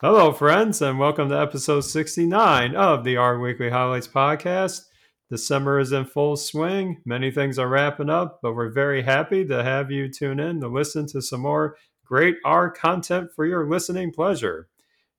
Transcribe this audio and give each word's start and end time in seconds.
Hello, 0.00 0.30
friends, 0.30 0.80
and 0.80 0.96
welcome 0.96 1.28
to 1.28 1.40
episode 1.40 1.80
69 1.80 2.76
of 2.76 3.02
the 3.02 3.16
R 3.16 3.40
Weekly 3.40 3.68
Highlights 3.68 4.06
podcast. 4.06 4.82
The 5.28 5.36
summer 5.36 5.80
is 5.80 5.90
in 5.90 6.04
full 6.04 6.36
swing. 6.36 7.02
Many 7.04 7.32
things 7.32 7.58
are 7.58 7.66
wrapping 7.66 8.08
up, 8.08 8.38
but 8.40 8.54
we're 8.54 8.70
very 8.70 9.02
happy 9.02 9.44
to 9.46 9.64
have 9.64 9.90
you 9.90 10.08
tune 10.08 10.38
in 10.38 10.60
to 10.60 10.68
listen 10.68 11.08
to 11.08 11.20
some 11.20 11.40
more 11.40 11.76
great 12.04 12.36
R 12.44 12.70
content 12.70 13.30
for 13.34 13.44
your 13.44 13.68
listening 13.68 14.12
pleasure. 14.12 14.68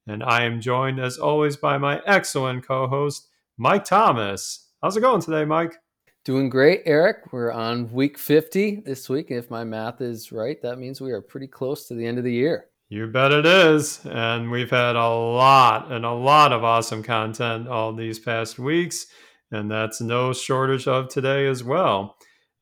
And 0.08 0.24
I 0.24 0.44
am 0.44 0.62
joined, 0.62 1.02
as 1.02 1.18
always, 1.18 1.58
by 1.58 1.78
my 1.78 2.02
excellent 2.06 2.66
co 2.66 2.88
host, 2.88 3.28
Mike 3.58 3.84
Thomas. 3.84 4.70
How's 4.82 4.96
it 4.96 5.02
going 5.02 5.20
today, 5.20 5.44
Mike? 5.44 5.76
Doing 6.24 6.48
great, 6.48 6.84
Eric. 6.86 7.34
We're 7.34 7.52
on 7.52 7.92
week 7.92 8.18
50 8.18 8.84
this 8.86 9.10
week. 9.10 9.30
If 9.30 9.52
my 9.52 9.66
math 9.66 10.00
is 10.00 10.32
right, 10.32 10.62
that 10.62 10.80
means 10.80 11.02
we 11.02 11.12
are 11.12 11.22
pretty 11.22 11.48
close 11.48 11.86
to 11.90 11.96
the 11.96 12.06
end 12.06 12.18
of 12.18 12.24
the 12.24 12.32
year. 12.32 12.69
You 12.92 13.06
bet 13.06 13.32
it 13.32 13.46
is. 13.46 14.04
And 14.06 14.50
we've 14.50 14.72
had 14.72 14.96
a 14.96 15.10
lot 15.10 15.92
and 15.92 16.04
a 16.04 16.12
lot 16.12 16.52
of 16.52 16.64
awesome 16.64 17.04
content 17.04 17.68
all 17.68 17.94
these 17.94 18.18
past 18.18 18.58
weeks. 18.58 19.06
And 19.52 19.70
that's 19.70 20.02
no 20.02 20.34
shortage 20.34 20.88
of 20.88 21.08
today 21.08 21.46
as 21.46 21.64
well. 21.64 22.18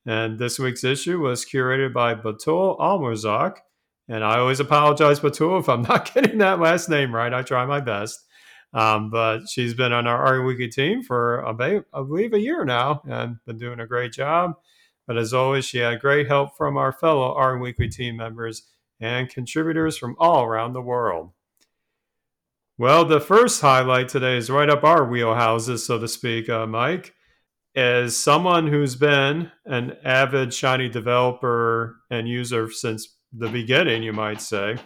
And 0.05 0.37
this 0.37 0.59
week's 0.59 0.83
issue 0.83 1.19
was 1.19 1.45
curated 1.45 1.93
by 1.93 2.13
Batool 2.13 2.77
Almarzouq. 2.77 3.55
And 4.09 4.23
I 4.23 4.39
always 4.39 4.59
apologize, 4.59 5.21
Batool, 5.21 5.61
if 5.61 5.69
I'm 5.69 5.81
not 5.83 6.13
getting 6.13 6.39
that 6.39 6.59
last 6.59 6.89
name 6.89 7.15
right. 7.15 7.33
I 7.33 7.41
try 7.41 7.65
my 7.65 7.79
best. 7.79 8.19
Um, 8.73 9.09
but 9.09 9.47
she's 9.47 9.73
been 9.73 9.93
on 9.93 10.07
R 10.07 10.41
Weekly 10.43 10.67
team 10.67 11.03
for, 11.03 11.39
about, 11.39 11.85
I 11.93 11.99
believe, 11.99 12.33
a 12.33 12.39
year 12.39 12.65
now 12.65 13.01
and 13.09 13.37
been 13.45 13.57
doing 13.57 13.79
a 13.79 13.87
great 13.87 14.11
job. 14.11 14.55
But 15.07 15.17
as 15.17 15.33
always, 15.33 15.63
she 15.63 15.77
had 15.77 16.01
great 16.01 16.27
help 16.27 16.57
from 16.57 16.75
our 16.75 16.91
fellow 16.91 17.33
R 17.33 17.57
Weekly 17.57 17.87
team 17.87 18.17
members 18.17 18.63
and 18.99 19.29
contributors 19.29 19.97
from 19.97 20.15
all 20.19 20.43
around 20.43 20.73
the 20.73 20.81
world. 20.81 21.31
Well, 22.77 23.05
the 23.05 23.19
first 23.19 23.61
highlight 23.61 24.09
today 24.09 24.37
is 24.37 24.49
right 24.49 24.69
up 24.69 24.83
our 24.83 25.01
wheelhouses, 25.01 25.79
so 25.79 25.97
to 25.97 26.07
speak, 26.07 26.47
uh, 26.47 26.67
Mike. 26.67 27.13
As 27.75 28.15
someone 28.15 28.67
who's 28.67 28.95
been 28.95 29.51
an 29.65 29.97
avid 30.03 30.53
Shiny 30.53 30.89
developer 30.89 31.97
and 32.09 32.27
user 32.27 32.69
since 32.71 33.15
the 33.33 33.49
beginning, 33.49 34.03
you 34.03 34.13
might 34.13 34.41
say, 34.41 34.77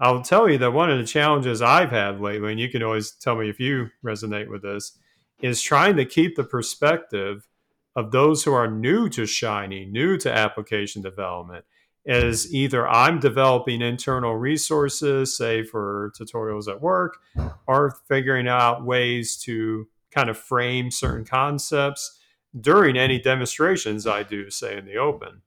I'll 0.00 0.22
tell 0.22 0.48
you 0.48 0.58
that 0.58 0.72
one 0.72 0.90
of 0.90 0.98
the 0.98 1.06
challenges 1.06 1.60
I've 1.60 1.90
had 1.90 2.20
lately, 2.20 2.52
and 2.52 2.60
you 2.60 2.68
can 2.68 2.82
always 2.82 3.12
tell 3.12 3.36
me 3.36 3.48
if 3.48 3.58
you 3.58 3.88
resonate 4.04 4.48
with 4.48 4.62
this, 4.62 4.96
is 5.40 5.62
trying 5.62 5.96
to 5.96 6.04
keep 6.04 6.36
the 6.36 6.44
perspective 6.44 7.48
of 7.96 8.12
those 8.12 8.44
who 8.44 8.52
are 8.52 8.70
new 8.70 9.08
to 9.10 9.26
Shiny, 9.26 9.84
new 9.84 10.16
to 10.18 10.32
application 10.32 11.02
development, 11.02 11.64
is 12.08 12.52
either 12.54 12.88
I'm 12.88 13.20
developing 13.20 13.82
internal 13.82 14.34
resources, 14.34 15.36
say 15.36 15.62
for 15.62 16.10
tutorials 16.18 16.66
at 16.66 16.80
work, 16.80 17.18
or 17.66 17.98
figuring 18.08 18.48
out 18.48 18.82
ways 18.82 19.36
to 19.42 19.86
kind 20.10 20.30
of 20.30 20.38
frame 20.38 20.90
certain 20.90 21.26
concepts 21.26 22.18
during 22.58 22.96
any 22.96 23.20
demonstrations 23.20 24.06
I 24.06 24.22
do, 24.22 24.48
say 24.48 24.78
in 24.78 24.86
the 24.86 24.96
open. 24.96 25.42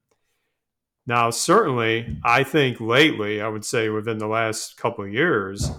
Now, 1.08 1.32
certainly, 1.32 2.20
I 2.24 2.44
think 2.44 2.80
lately, 2.80 3.42
I 3.42 3.48
would 3.48 3.66
say 3.66 3.90
within 3.90 4.20
the 4.20 4.28
last 4.28 4.78
couple 4.78 5.04
of 5.04 5.12
years, 5.12 5.72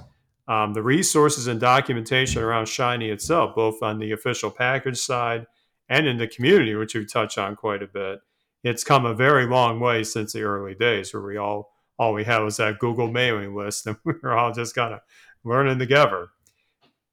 um, 0.49 0.75
the 0.75 0.83
resources 0.83 1.47
and 1.47 1.61
documentation 1.61 2.43
around 2.43 2.67
Shiny 2.67 3.09
itself, 3.09 3.55
both 3.55 3.85
on 3.85 4.01
the 4.01 4.11
official 4.11 4.51
package 4.51 4.99
side 4.99 5.47
and 5.89 6.09
in 6.09 6.17
the 6.17 6.27
community, 6.27 6.75
which 6.75 6.97
we 6.97 7.07
touch 7.07 7.39
on 7.39 7.55
quite 7.55 7.85
a 7.85 7.87
bit, 7.87 8.19
it's 8.63 8.85
come 8.85 9.05
a 9.05 9.15
very 9.15 9.47
long 9.47 9.81
way 9.81 10.05
since 10.05 10.33
the 10.33 10.43
early 10.43 10.75
days 10.75 11.13
where 11.13 11.23
we 11.23 11.37
all 11.37 11.73
all 11.99 12.15
we 12.15 12.25
had 12.25 12.39
was 12.41 12.57
that 12.57 12.79
Google 12.79 13.11
mailing 13.11 13.55
list 13.55 13.87
and 13.87 13.97
we 14.05 14.15
were 14.23 14.37
all 14.37 14.53
just 14.53 14.75
kind 14.75 14.95
of 14.95 15.01
learning 15.45 15.79
together. 15.79 16.29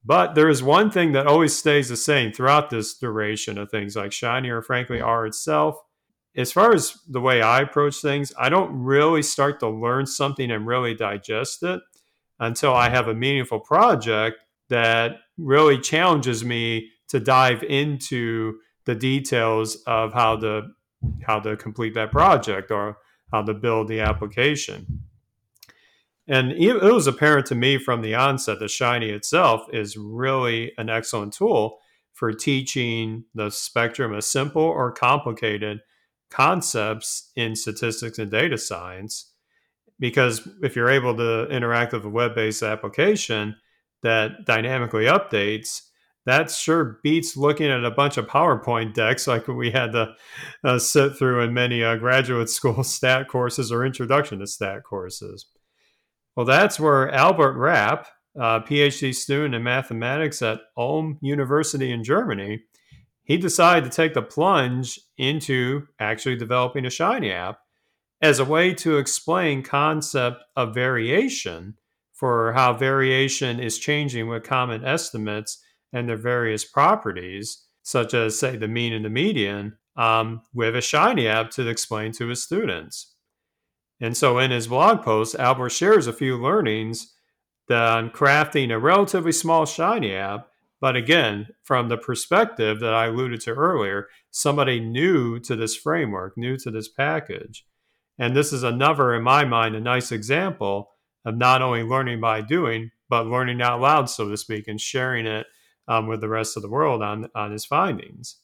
But 0.04 0.34
there 0.34 0.50
is 0.50 0.64
one 0.64 0.90
thing 0.90 1.12
that 1.12 1.28
always 1.28 1.56
stays 1.56 1.90
the 1.90 1.98
same 1.98 2.32
throughout 2.32 2.70
this 2.70 2.98
duration 2.98 3.58
of 3.58 3.70
things 3.70 3.96
like 3.96 4.12
Shiny 4.12 4.50
or 4.50 4.62
frankly 4.62 5.02
R 5.02 5.26
itself. 5.26 5.78
As 6.36 6.52
far 6.52 6.74
as 6.74 6.98
the 7.08 7.20
way 7.20 7.42
I 7.42 7.62
approach 7.62 7.98
things, 7.98 8.32
I 8.40 8.50
don't 8.50 8.72
really 8.72 9.22
start 9.22 9.60
to 9.60 9.70
learn 9.70 10.06
something 10.06 10.50
and 10.50 10.66
really 10.66 10.96
digest 10.96 11.64
it 11.64 11.82
until 12.40 12.74
I 12.74 12.90
have 12.90 13.10
a 13.10 13.14
meaningful 13.14 13.60
project 13.60 14.38
that 14.70 15.18
really 15.38 15.80
challenges 15.80 16.46
me 16.46 16.92
to 17.10 17.20
dive 17.20 17.64
into 17.64 18.60
the 18.86 18.96
details 18.96 19.78
of 19.86 20.14
how 20.14 20.38
the 20.38 20.72
how 21.26 21.40
to 21.40 21.56
complete 21.58 21.94
that 21.94 22.12
project 22.12 22.72
or 22.72 22.98
how 23.32 23.42
to 23.44 23.54
build 23.54 23.88
the 23.88 24.00
application. 24.00 25.02
And 26.28 26.52
it 26.52 26.82
was 26.82 27.08
apparent 27.08 27.48
to 27.48 27.56
me 27.56 27.80
from 27.80 28.02
the 28.02 28.14
onset 28.14 28.60
that 28.60 28.70
Shiny 28.70 29.10
itself 29.10 29.64
is 29.74 29.98
really 29.98 30.72
an 30.78 30.90
excellent 30.90 31.34
tool 31.34 31.80
for 32.14 32.32
teaching 32.34 33.24
the 33.34 33.50
spectrum 33.50 34.14
of 34.14 34.24
simple 34.24 34.62
or 34.62 34.92
complicated 34.92 35.80
concepts 36.30 37.32
in 37.36 37.56
statistics 37.56 38.20
and 38.20 38.30
data 38.30 38.58
science. 38.58 39.34
Because 40.00 40.48
if 40.62 40.76
you're 40.76 40.90
able 40.90 41.18
to 41.18 41.48
interact 41.50 41.94
with 41.94 42.06
a 42.06 42.10
web 42.10 42.36
based 42.36 42.62
application 42.62 43.56
that 44.04 44.46
dynamically 44.46 45.06
updates, 45.06 45.82
that 46.30 46.52
sure 46.52 47.00
beats 47.02 47.36
looking 47.36 47.72
at 47.72 47.84
a 47.84 47.92
bunch 47.92 48.18
of 48.18 48.28
PowerPoint 48.28 48.94
decks 48.94 49.28
like 49.28 49.48
we 49.48 49.72
had 49.72 49.94
to 49.94 50.14
uh, 50.64 50.78
sit 50.78 51.18
through 51.18 51.42
in 51.42 51.54
many 51.56 51.84
uh, 51.84 51.96
graduate 51.96 52.50
school 52.50 52.84
stat 52.84 53.28
courses 53.28 53.72
or 53.72 53.84
introduction 53.84 54.40
to 54.40 54.48
stat 54.48 54.84
courses. 54.84 55.48
Well, 56.36 56.46
that's 56.46 56.80
where 56.80 57.12
Albert 57.12 57.58
Rapp, 57.58 58.08
a 58.36 58.62
PhD 58.62 59.14
student 59.14 59.56
in 59.56 59.64
mathematics 59.64 60.42
at 60.44 60.62
Ulm 60.78 61.18
University 61.22 61.92
in 61.92 62.04
Germany, 62.04 62.62
he 63.24 63.38
decided 63.38 63.84
to 63.84 63.96
take 63.96 64.14
the 64.14 64.22
plunge 64.22 65.00
into 65.18 65.88
actually 66.00 66.36
developing 66.36 66.86
a 66.86 66.92
Shiny 66.92 67.32
app 67.32 67.58
as 68.22 68.38
a 68.38 68.46
way 68.46 68.74
to 68.76 68.98
explain 68.98 69.64
concept 69.64 70.44
of 70.56 70.76
variation 70.76 71.76
for 72.14 72.54
how 72.54 72.74
variation 72.74 73.60
is 73.60 73.80
changing 73.80 74.28
with 74.28 74.44
common 74.44 74.86
estimates 74.86 75.64
and 75.92 76.08
their 76.08 76.18
various 76.18 76.66
properties, 76.66 77.66
such 77.84 78.14
as, 78.14 78.38
say, 78.38 78.56
the 78.56 78.68
mean 78.68 78.94
and 78.94 79.06
the 79.06 79.10
median, 79.10 79.78
um, 79.96 80.42
with 80.54 80.76
a 80.76 80.82
Shiny 80.82 81.28
app 81.28 81.50
to 81.52 81.68
explain 81.68 82.12
to 82.14 82.28
his 82.28 82.44
students. 82.44 83.16
And 84.00 84.16
so 84.16 84.38
in 84.40 84.52
his 84.52 84.68
blog 84.68 85.02
post, 85.02 85.36
Albert 85.36 85.70
shares 85.70 86.08
a 86.08 86.14
few 86.14 86.38
learnings 86.38 87.14
on 87.70 88.10
crafting 88.10 88.72
a 88.72 88.80
relatively 88.80 89.32
small 89.32 89.66
Shiny 89.66 90.14
app, 90.14 90.48
but 90.82 90.96
again, 90.96 91.48
from 91.64 91.90
the 91.90 91.98
perspective 91.98 92.80
that 92.80 92.94
I 92.94 93.08
alluded 93.08 93.42
to 93.42 93.52
earlier, 93.52 94.08
somebody 94.32 94.80
new 94.80 95.40
to 95.42 95.56
this 95.56 95.76
framework, 95.76 96.38
new 96.38 96.58
to 96.58 96.72
this 96.72 96.88
package. 96.88 97.66
And 98.18 98.36
this 98.36 98.54
is 98.54 98.64
another, 98.64 99.14
in 99.14 99.24
my 99.24 99.44
mind, 99.46 99.76
a 99.76 99.82
nice 99.82 100.12
example 100.12 100.92
of 101.26 101.38
not 101.38 101.62
only 101.62 101.84
learning 101.84 102.22
by 102.22 102.42
doing, 102.42 102.92
but 103.10 103.28
learning 103.28 103.62
out 103.62 103.82
loud, 103.82 104.10
so 104.10 104.30
to 104.30 104.38
speak, 104.38 104.68
and 104.68 104.80
sharing 104.80 105.26
it 105.26 105.48
um, 105.90 106.08
with 106.08 106.22
the 106.22 106.30
rest 106.30 106.56
of 106.56 106.62
the 106.62 106.70
world 106.70 107.02
on, 107.02 107.28
on 107.36 107.52
his 107.52 107.66
findings. 107.66 108.38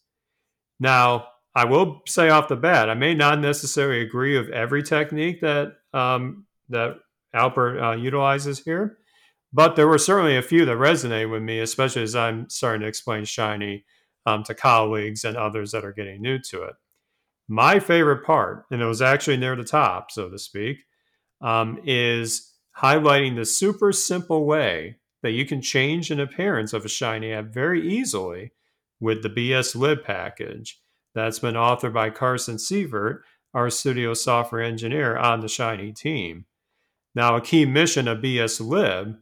Now, 0.79 1.27
I 1.55 1.63
will 1.63 2.01
say 2.05 2.27
off 2.29 2.49
the 2.49 2.57
bat, 2.57 2.89
I 2.89 2.95
may 2.95 3.13
not 3.13 3.39
necessarily 3.39 4.01
agree 4.01 4.37
with 4.37 4.49
every 4.49 4.83
technique 4.83 5.39
that 5.39 5.75
um, 5.93 6.47
that 6.67 6.95
Albert 7.33 7.79
uh, 7.79 7.95
utilizes 7.95 8.59
here, 8.59 8.97
but 9.53 9.75
there 9.75 9.87
were 9.87 9.97
certainly 9.97 10.35
a 10.35 10.41
few 10.41 10.65
that 10.65 10.75
resonate 10.75 11.31
with 11.31 11.43
me, 11.43 11.59
especially 11.59 12.03
as 12.03 12.15
I'm 12.15 12.49
starting 12.49 12.81
to 12.81 12.87
explain 12.87 13.23
Shiny 13.23 13.85
um, 14.25 14.43
to 14.43 14.55
colleagues 14.55 15.23
and 15.23 15.37
others 15.37 15.71
that 15.71 15.85
are 15.85 15.93
getting 15.93 16.21
new 16.21 16.39
to 16.49 16.63
it. 16.63 16.73
My 17.47 17.79
favorite 17.79 18.25
part, 18.25 18.65
and 18.71 18.81
it 18.81 18.85
was 18.85 19.01
actually 19.01 19.37
near 19.37 19.55
the 19.55 19.63
top, 19.63 20.11
so 20.11 20.29
to 20.29 20.39
speak, 20.39 20.79
um, 21.41 21.79
is 21.85 22.53
highlighting 22.77 23.35
the 23.35 23.45
super 23.45 23.93
simple 23.93 24.45
way 24.45 24.97
that 25.25 25.31
you 25.31 25.43
can 25.43 25.59
change 25.59 26.11
an 26.11 26.19
appearance 26.19 26.71
of 26.71 26.85
a 26.85 26.87
Shiny 26.87 27.33
app 27.33 27.45
very 27.45 27.81
easily 27.81 28.51
with 28.99 29.23
the 29.23 29.29
bslib 29.29 30.03
package 30.03 30.79
that's 31.15 31.39
been 31.39 31.55
authored 31.55 31.93
by 31.93 32.11
Carson 32.11 32.57
Sievert, 32.57 33.21
RStudio 33.55 34.15
software 34.15 34.61
engineer 34.61 35.17
on 35.17 35.39
the 35.39 35.47
Shiny 35.47 35.91
team. 35.91 36.45
Now, 37.15 37.35
a 37.35 37.41
key 37.41 37.65
mission 37.65 38.07
of 38.07 38.19
bslib 38.19 39.17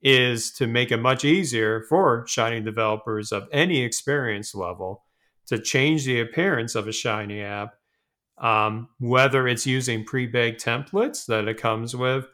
is 0.00 0.52
to 0.52 0.68
make 0.68 0.92
it 0.92 0.98
much 0.98 1.24
easier 1.24 1.82
for 1.88 2.24
Shiny 2.28 2.60
developers 2.60 3.32
of 3.32 3.48
any 3.50 3.82
experience 3.82 4.54
level 4.54 5.02
to 5.48 5.58
change 5.58 6.04
the 6.04 6.20
appearance 6.20 6.76
of 6.76 6.86
a 6.86 6.92
Shiny 6.92 7.42
app, 7.42 7.74
um, 8.40 8.90
whether 9.00 9.48
it's 9.48 9.66
using 9.66 10.04
pre 10.04 10.28
baked 10.28 10.64
templates 10.64 11.26
that 11.26 11.48
it 11.48 11.60
comes 11.60 11.96
with 11.96 12.28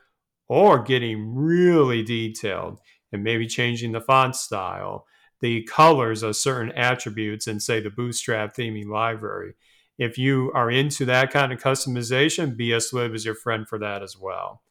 or 0.47 0.83
getting 0.83 1.35
really 1.35 2.03
detailed 2.03 2.81
and 3.15 3.25
maybe 3.25 3.47
changing 3.47 3.93
the 3.93 4.01
font 4.01 4.37
style, 4.37 5.07
the 5.41 5.63
colors 5.63 6.23
of 6.23 6.37
certain 6.37 6.73
attributes 6.73 7.47
in, 7.47 7.61
say, 7.61 7.81
the 7.81 7.91
Bootstrap 7.91 8.55
theming 8.55 8.89
library. 8.89 9.55
If 9.99 10.19
you 10.19 10.51
are 10.55 10.71
into 10.71 11.05
that 11.07 11.31
kind 11.31 11.53
of 11.53 11.63
customization, 11.63 12.59
bslib 12.59 13.15
is 13.15 13.25
your 13.25 13.37
friend 13.37 13.67
for 13.69 13.79
that 13.79 14.03
as 14.03 14.19
well. 14.19 14.63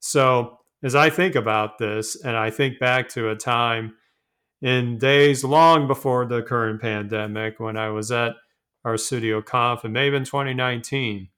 So, 0.00 0.58
as 0.82 0.94
I 0.94 1.08
think 1.08 1.34
about 1.34 1.78
this, 1.78 2.22
and 2.22 2.36
I 2.36 2.50
think 2.50 2.78
back 2.78 3.08
to 3.10 3.30
a 3.30 3.36
time 3.36 3.94
in 4.60 4.98
days 4.98 5.44
long 5.44 5.86
before 5.86 6.26
the 6.26 6.42
current 6.42 6.82
pandemic 6.82 7.58
when 7.60 7.76
I 7.76 7.88
was 7.90 8.10
at 8.10 8.34
RStudio 8.84 9.44
Conf, 9.44 9.84
and 9.84 9.94
maybe 9.94 10.16
in 10.16 10.24
2019, 10.24 11.28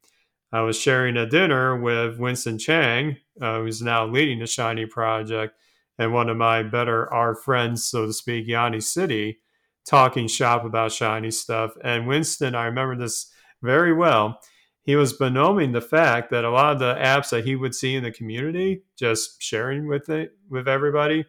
I 0.52 0.61
was 0.62 0.79
sharing 0.79 1.17
a 1.17 1.29
dinner 1.29 1.76
with 1.76 2.19
Winston 2.19 2.59
Chang, 2.59 3.19
uh, 3.41 3.61
who's 3.61 3.82
now 3.82 4.06
leading 4.06 4.38
the 4.38 4.47
Shiny 4.47 4.87
project, 4.87 5.55
and 5.99 6.13
one 6.13 6.29
of 6.29 6.37
my 6.37 6.63
better 6.63 7.13
our 7.13 7.35
friends, 7.35 7.85
so 7.85 8.07
to 8.07 8.13
speak, 8.13 8.49
Yihui 8.49 8.77
Xie, 8.77 9.37
talking 9.87 10.29
shop 10.29 10.65
about 10.65 10.93
Shiny 10.93 11.31
stuff. 11.31 11.73
And 11.83 12.07
Winston, 12.07 12.55
I 12.55 12.67
remember 12.67 12.97
this 12.97 13.31
very 13.63 13.93
well. 13.93 14.41
He 14.83 14.95
was 14.95 15.19
benoming 15.19 15.73
the 15.73 15.81
fact 15.81 16.31
that 16.31 16.45
a 16.45 16.51
lot 16.51 16.73
of 16.73 16.79
the 16.79 16.95
apps 16.95 17.31
that 17.31 17.45
he 17.45 17.57
would 17.57 17.75
see 17.75 17.97
in 17.97 18.05
the 18.05 18.13
community, 18.13 18.83
just 18.97 19.43
sharing 19.43 19.89
with 19.89 20.09
it 20.09 20.33
with 20.49 20.69
everybody, 20.69 21.25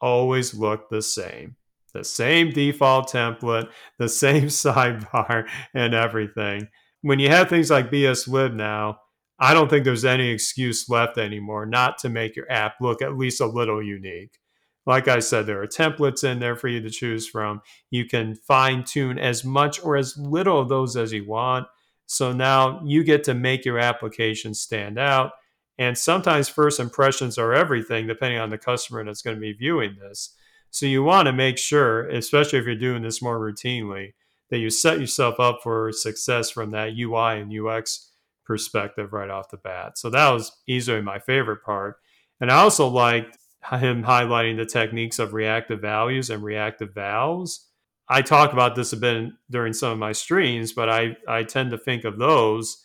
always 0.00 0.54
look 0.54 0.88
the 0.88 1.02
same. 1.02 1.56
The 1.92 2.04
same 2.04 2.50
default 2.50 3.10
template, 3.10 3.68
the 3.98 4.08
same 4.08 4.44
sidebar, 4.46 5.48
and 5.74 5.94
everything. 5.94 6.68
When 7.02 7.18
you 7.18 7.28
have 7.28 7.48
things 7.48 7.70
like 7.70 7.90
bslib 7.90 8.54
now, 8.54 9.00
I 9.38 9.52
don't 9.52 9.68
think 9.68 9.84
there's 9.84 10.04
any 10.04 10.30
excuse 10.30 10.88
left 10.88 11.18
anymore 11.18 11.66
not 11.66 11.98
to 11.98 12.08
make 12.08 12.36
your 12.36 12.50
app 12.50 12.74
look 12.80 13.02
at 13.02 13.16
least 13.16 13.40
a 13.40 13.46
little 13.46 13.82
unique. 13.82 14.38
Like 14.86 15.08
I 15.08 15.18
said, 15.18 15.46
there 15.46 15.60
are 15.60 15.66
templates 15.66 16.24
in 16.24 16.38
there 16.38 16.56
for 16.56 16.68
you 16.68 16.80
to 16.80 16.90
choose 16.90 17.28
from. 17.28 17.60
You 17.90 18.06
can 18.06 18.36
fine 18.36 18.84
tune 18.84 19.18
as 19.18 19.44
much 19.44 19.82
or 19.82 19.96
as 19.96 20.16
little 20.16 20.60
of 20.60 20.68
those 20.68 20.96
as 20.96 21.12
you 21.12 21.26
want. 21.26 21.66
So 22.06 22.32
now 22.32 22.80
you 22.84 23.02
get 23.02 23.24
to 23.24 23.34
make 23.34 23.64
your 23.64 23.78
application 23.78 24.54
stand 24.54 24.98
out 24.98 25.32
and 25.78 25.96
sometimes 25.96 26.48
first 26.48 26.80
impressions 26.80 27.36
are 27.36 27.52
everything, 27.52 28.06
depending 28.06 28.40
on 28.40 28.50
the 28.50 28.58
customer 28.58 29.04
that's 29.04 29.22
going 29.22 29.36
to 29.36 29.40
be 29.40 29.52
viewing 29.52 29.96
this. 30.00 30.34
So 30.70 30.86
you 30.86 31.02
want 31.02 31.26
to 31.26 31.32
make 31.32 31.58
sure, 31.58 32.08
especially 32.08 32.58
if 32.58 32.64
you're 32.64 32.74
doing 32.74 33.02
this 33.02 33.22
more 33.22 33.38
routinely, 33.38 34.14
that 34.50 34.58
you 34.58 34.70
set 34.70 35.00
yourself 35.00 35.38
up 35.38 35.60
for 35.62 35.92
success 35.92 36.50
from 36.50 36.70
that 36.70 36.96
UI 36.98 37.40
and 37.40 37.52
UX 37.52 38.10
perspective 38.46 39.12
right 39.12 39.30
off 39.30 39.50
the 39.50 39.56
bat. 39.56 39.98
So 39.98 40.10
that 40.10 40.30
was 40.30 40.52
easily 40.66 41.02
my 41.02 41.18
favorite 41.18 41.62
part. 41.64 41.96
And 42.40 42.50
I 42.50 42.56
also 42.56 42.86
liked 42.88 43.38
him 43.70 44.04
highlighting 44.04 44.56
the 44.56 44.66
techniques 44.66 45.18
of 45.18 45.32
reactive 45.32 45.80
values 45.80 46.30
and 46.30 46.42
reactive 46.42 46.94
vals. 46.94 47.66
I 48.08 48.22
talk 48.22 48.52
about 48.52 48.76
this 48.76 48.92
a 48.92 48.96
bit 48.96 49.30
during 49.50 49.72
some 49.72 49.92
of 49.92 49.98
my 49.98 50.12
streams, 50.12 50.72
but 50.72 50.88
I, 50.88 51.16
I 51.26 51.42
tend 51.42 51.72
to 51.72 51.78
think 51.78 52.04
of 52.04 52.18
those 52.18 52.82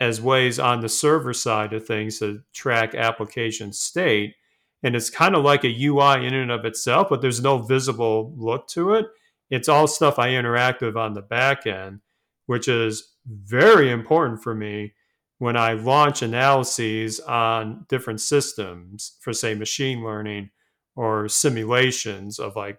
as 0.00 0.20
ways 0.20 0.58
on 0.58 0.80
the 0.80 0.88
server 0.88 1.34
side 1.34 1.72
of 1.72 1.86
things 1.86 2.18
to 2.18 2.40
track 2.52 2.94
application 2.94 3.72
state. 3.72 4.34
And 4.82 4.96
it's 4.96 5.10
kind 5.10 5.34
of 5.34 5.44
like 5.44 5.64
a 5.64 5.84
UI 5.84 6.26
in 6.26 6.34
and 6.34 6.50
of 6.50 6.64
itself, 6.64 7.08
but 7.10 7.20
there's 7.20 7.42
no 7.42 7.58
visible 7.58 8.34
look 8.36 8.66
to 8.68 8.94
it. 8.94 9.06
It's 9.50 9.68
all 9.68 9.86
stuff 9.86 10.18
I 10.18 10.30
interact 10.30 10.82
with 10.82 10.96
on 10.96 11.14
the 11.14 11.22
back 11.22 11.66
end, 11.66 12.00
which 12.46 12.68
is 12.68 13.14
very 13.26 13.90
important 13.90 14.42
for 14.42 14.54
me 14.54 14.94
when 15.38 15.56
I 15.56 15.72
launch 15.72 16.22
analyses 16.22 17.20
on 17.20 17.86
different 17.88 18.20
systems 18.20 19.16
for, 19.20 19.32
say, 19.32 19.54
machine 19.54 20.04
learning 20.04 20.50
or 20.96 21.28
simulations 21.28 22.38
of 22.38 22.56
like 22.56 22.78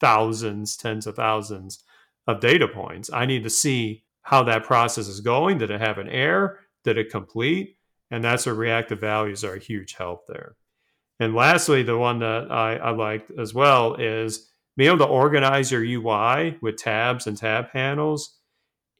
thousands, 0.00 0.76
tens 0.76 1.06
of 1.06 1.16
thousands 1.16 1.82
of 2.26 2.40
data 2.40 2.68
points. 2.68 3.10
I 3.12 3.26
need 3.26 3.44
to 3.44 3.50
see 3.50 4.04
how 4.22 4.42
that 4.44 4.64
process 4.64 5.08
is 5.08 5.20
going. 5.20 5.58
Did 5.58 5.70
it 5.70 5.80
have 5.80 5.98
an 5.98 6.08
error? 6.08 6.60
Did 6.84 6.98
it 6.98 7.10
complete? 7.10 7.76
And 8.10 8.22
that's 8.22 8.46
where 8.46 8.54
reactive 8.54 9.00
values 9.00 9.44
are 9.44 9.54
a 9.54 9.60
huge 9.60 9.94
help 9.94 10.26
there. 10.26 10.56
And 11.18 11.34
lastly, 11.34 11.82
the 11.82 11.96
one 11.96 12.18
that 12.18 12.50
I, 12.50 12.76
I 12.76 12.90
liked 12.90 13.30
as 13.38 13.54
well 13.54 13.94
is 13.94 14.50
being 14.76 14.88
able 14.88 15.06
to 15.06 15.10
organize 15.10 15.72
your 15.72 15.82
UI 15.82 16.58
with 16.60 16.76
tabs 16.76 17.26
and 17.26 17.36
tab 17.36 17.70
panels. 17.72 18.35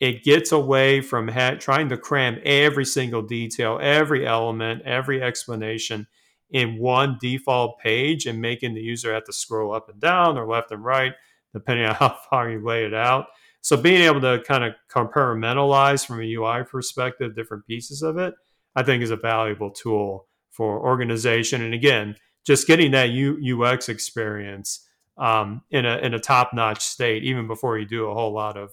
It 0.00 0.25
gets 0.25 0.52
away 0.52 1.00
from 1.00 1.28
ha- 1.28 1.56
trying 1.58 1.88
to 1.88 1.96
cram 1.96 2.38
every 2.44 2.84
single 2.84 3.22
detail, 3.22 3.78
every 3.81 4.26
element, 4.26 4.82
every 4.84 5.22
explanation 5.22 6.06
in 6.50 6.78
one 6.78 7.19
default 7.20 7.78
page 7.81 8.26
and 8.26 8.40
making 8.40 8.75
the 8.75 8.81
user 8.81 9.12
have 9.12 9.25
to 9.25 9.32
scroll 9.32 9.75
up 9.75 9.88
and 9.88 10.00
down 10.00 10.37
or 10.37 10.46
left 10.46 10.70
and 10.70 10.84
right, 10.84 11.12
depending 11.52 11.87
on 11.87 11.94
how 11.94 12.16
far 12.31 12.50
you 12.50 12.64
lay 12.64 12.84
it 12.84 12.94
out. 12.94 13.26
So 13.62 13.76
being 13.76 14.02
able 14.02 14.20
to 14.20 14.43
kind 14.46 14.62
of 14.62 14.75
compartmentalize 14.88 16.06
from 16.06 16.20
a 16.20 16.34
UI 16.34 16.62
perspective 16.62 17.34
different 17.34 17.66
pieces 17.66 18.02
of 18.02 18.16
it, 18.16 18.34
I 18.76 18.82
think 18.82 19.02
is 19.02 19.10
a 19.10 19.16
valuable 19.16 19.70
tool 19.70 20.28
for 20.50 20.78
organization. 20.81 21.62
And 21.62 21.75
again, 21.75 22.16
just 22.44 22.69
getting 22.69 22.92
that 22.92 23.10
U- 23.10 23.62
UX 23.62 23.88
experience 23.88 24.87
um, 25.19 25.62
in 25.70 25.84
a 25.84 25.96
in 25.96 26.14
a 26.14 26.19
top 26.20 26.52
notch 26.54 26.84
state, 26.84 27.25
even 27.25 27.49
before 27.49 27.78
you 27.78 27.87
do 27.87 28.06
a 28.06 28.14
whole 28.14 28.32
lot 28.32 28.56
of 28.56 28.70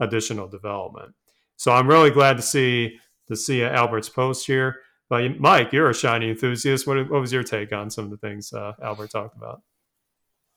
additional 0.00 0.48
development. 0.48 1.14
So 1.56 1.72
I'm 1.72 1.88
really 1.88 2.10
glad 2.10 2.36
to 2.36 2.42
see 2.42 2.98
to 3.28 3.36
see 3.36 3.64
Albert's 3.64 4.08
post 4.08 4.46
here. 4.46 4.80
But 5.08 5.38
Mike, 5.40 5.72
you're 5.72 5.90
a 5.90 5.94
shiny 5.94 6.30
enthusiast. 6.30 6.86
What, 6.86 7.10
what 7.10 7.20
was 7.20 7.32
your 7.32 7.42
take 7.42 7.72
on 7.72 7.90
some 7.90 8.04
of 8.04 8.10
the 8.10 8.16
things 8.16 8.52
uh, 8.52 8.72
Albert 8.82 9.10
talked 9.10 9.36
about? 9.36 9.62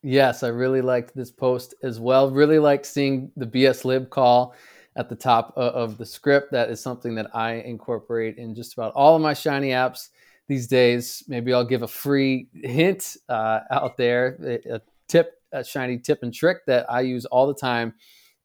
Yes, 0.01 0.43
I 0.43 0.47
really 0.47 0.81
liked 0.81 1.15
this 1.15 1.31
post 1.31 1.75
as 1.83 1.99
well. 1.99 2.31
Really 2.31 2.59
liked 2.59 2.85
seeing 2.85 3.31
the 3.35 3.45
bslib 3.45 4.09
call 4.09 4.55
at 4.95 5.09
the 5.09 5.15
top 5.15 5.53
of 5.55 5.97
the 5.97 6.05
script. 6.05 6.51
That 6.51 6.69
is 6.69 6.79
something 6.79 7.15
that 7.15 7.35
I 7.35 7.53
incorporate 7.53 8.37
in 8.37 8.55
just 8.55 8.73
about 8.73 8.93
all 8.93 9.15
of 9.15 9.21
my 9.21 9.33
Shiny 9.33 9.69
apps 9.69 10.09
these 10.47 10.67
days. 10.67 11.23
Maybe 11.27 11.53
I'll 11.53 11.65
give 11.65 11.83
a 11.83 11.87
free 11.87 12.47
hint 12.53 13.17
uh, 13.27 13.59
out 13.71 13.97
there. 13.97 14.59
A 14.69 14.81
tip, 15.07 15.33
a 15.51 15.63
Shiny 15.63 15.99
tip 15.99 16.23
and 16.23 16.33
trick 16.33 16.65
that 16.65 16.89
I 16.89 17.01
use 17.01 17.25
all 17.25 17.47
the 17.47 17.53
time 17.53 17.93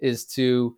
is 0.01 0.27
to 0.27 0.77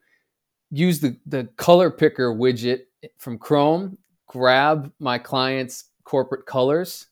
use 0.71 1.01
the, 1.01 1.17
the 1.27 1.45
color 1.57 1.91
picker 1.91 2.35
widget 2.35 2.83
from 3.19 3.39
Chrome, 3.39 3.99
grab 4.27 4.93
my 4.99 5.19
client's 5.19 5.85
corporate 6.05 6.47
colors 6.47 7.07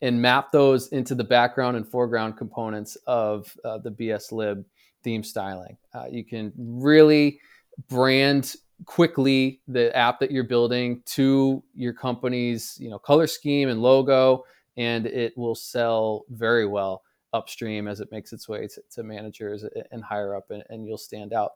and 0.00 0.20
map 0.20 0.50
those 0.52 0.88
into 0.88 1.14
the 1.14 1.24
background 1.24 1.76
and 1.76 1.86
foreground 1.86 2.36
components 2.36 2.96
of 3.06 3.56
uh, 3.64 3.78
the 3.78 3.90
bslib 3.90 4.64
theme 5.02 5.22
styling. 5.22 5.76
Uh, 5.94 6.06
you 6.10 6.24
can 6.24 6.52
really 6.56 7.40
brand 7.88 8.54
quickly 8.84 9.60
the 9.68 9.96
app 9.96 10.18
that 10.18 10.30
you're 10.30 10.44
building 10.44 11.02
to 11.06 11.62
your 11.74 11.92
company's 11.92 12.76
you 12.80 12.90
know 12.90 12.98
color 12.98 13.26
scheme 13.26 13.68
and 13.68 13.80
logo 13.80 14.44
and 14.76 15.06
it 15.06 15.32
will 15.36 15.54
sell 15.54 16.24
very 16.30 16.66
well 16.66 17.02
upstream 17.32 17.86
as 17.86 18.00
it 18.00 18.08
makes 18.10 18.32
its 18.32 18.48
way 18.48 18.66
to, 18.66 18.82
to 18.90 19.02
managers 19.02 19.64
and 19.90 20.02
higher 20.02 20.34
up 20.34 20.50
and, 20.50 20.64
and 20.68 20.86
you'll 20.86 20.98
stand 20.98 21.32
out 21.32 21.52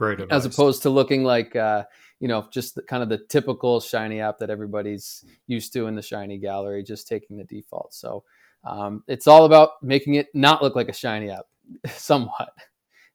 Great 0.00 0.18
advice. 0.18 0.34
As 0.34 0.46
opposed 0.46 0.82
to 0.84 0.90
looking 0.90 1.24
like, 1.24 1.54
uh, 1.54 1.84
you 2.20 2.28
know, 2.28 2.48
just 2.50 2.74
the, 2.74 2.80
kind 2.82 3.02
of 3.02 3.10
the 3.10 3.18
typical 3.28 3.80
Shiny 3.80 4.22
app 4.22 4.38
that 4.38 4.48
everybody's 4.48 5.26
used 5.46 5.74
to 5.74 5.88
in 5.88 5.94
the 5.94 6.00
Shiny 6.00 6.38
gallery, 6.38 6.82
just 6.82 7.06
taking 7.06 7.36
the 7.36 7.44
default. 7.44 7.92
So 7.92 8.24
um, 8.64 9.04
it's 9.08 9.26
all 9.26 9.44
about 9.44 9.72
making 9.82 10.14
it 10.14 10.28
not 10.32 10.62
look 10.62 10.74
like 10.74 10.88
a 10.88 10.94
Shiny 10.94 11.30
app 11.30 11.44
somewhat 11.86 12.48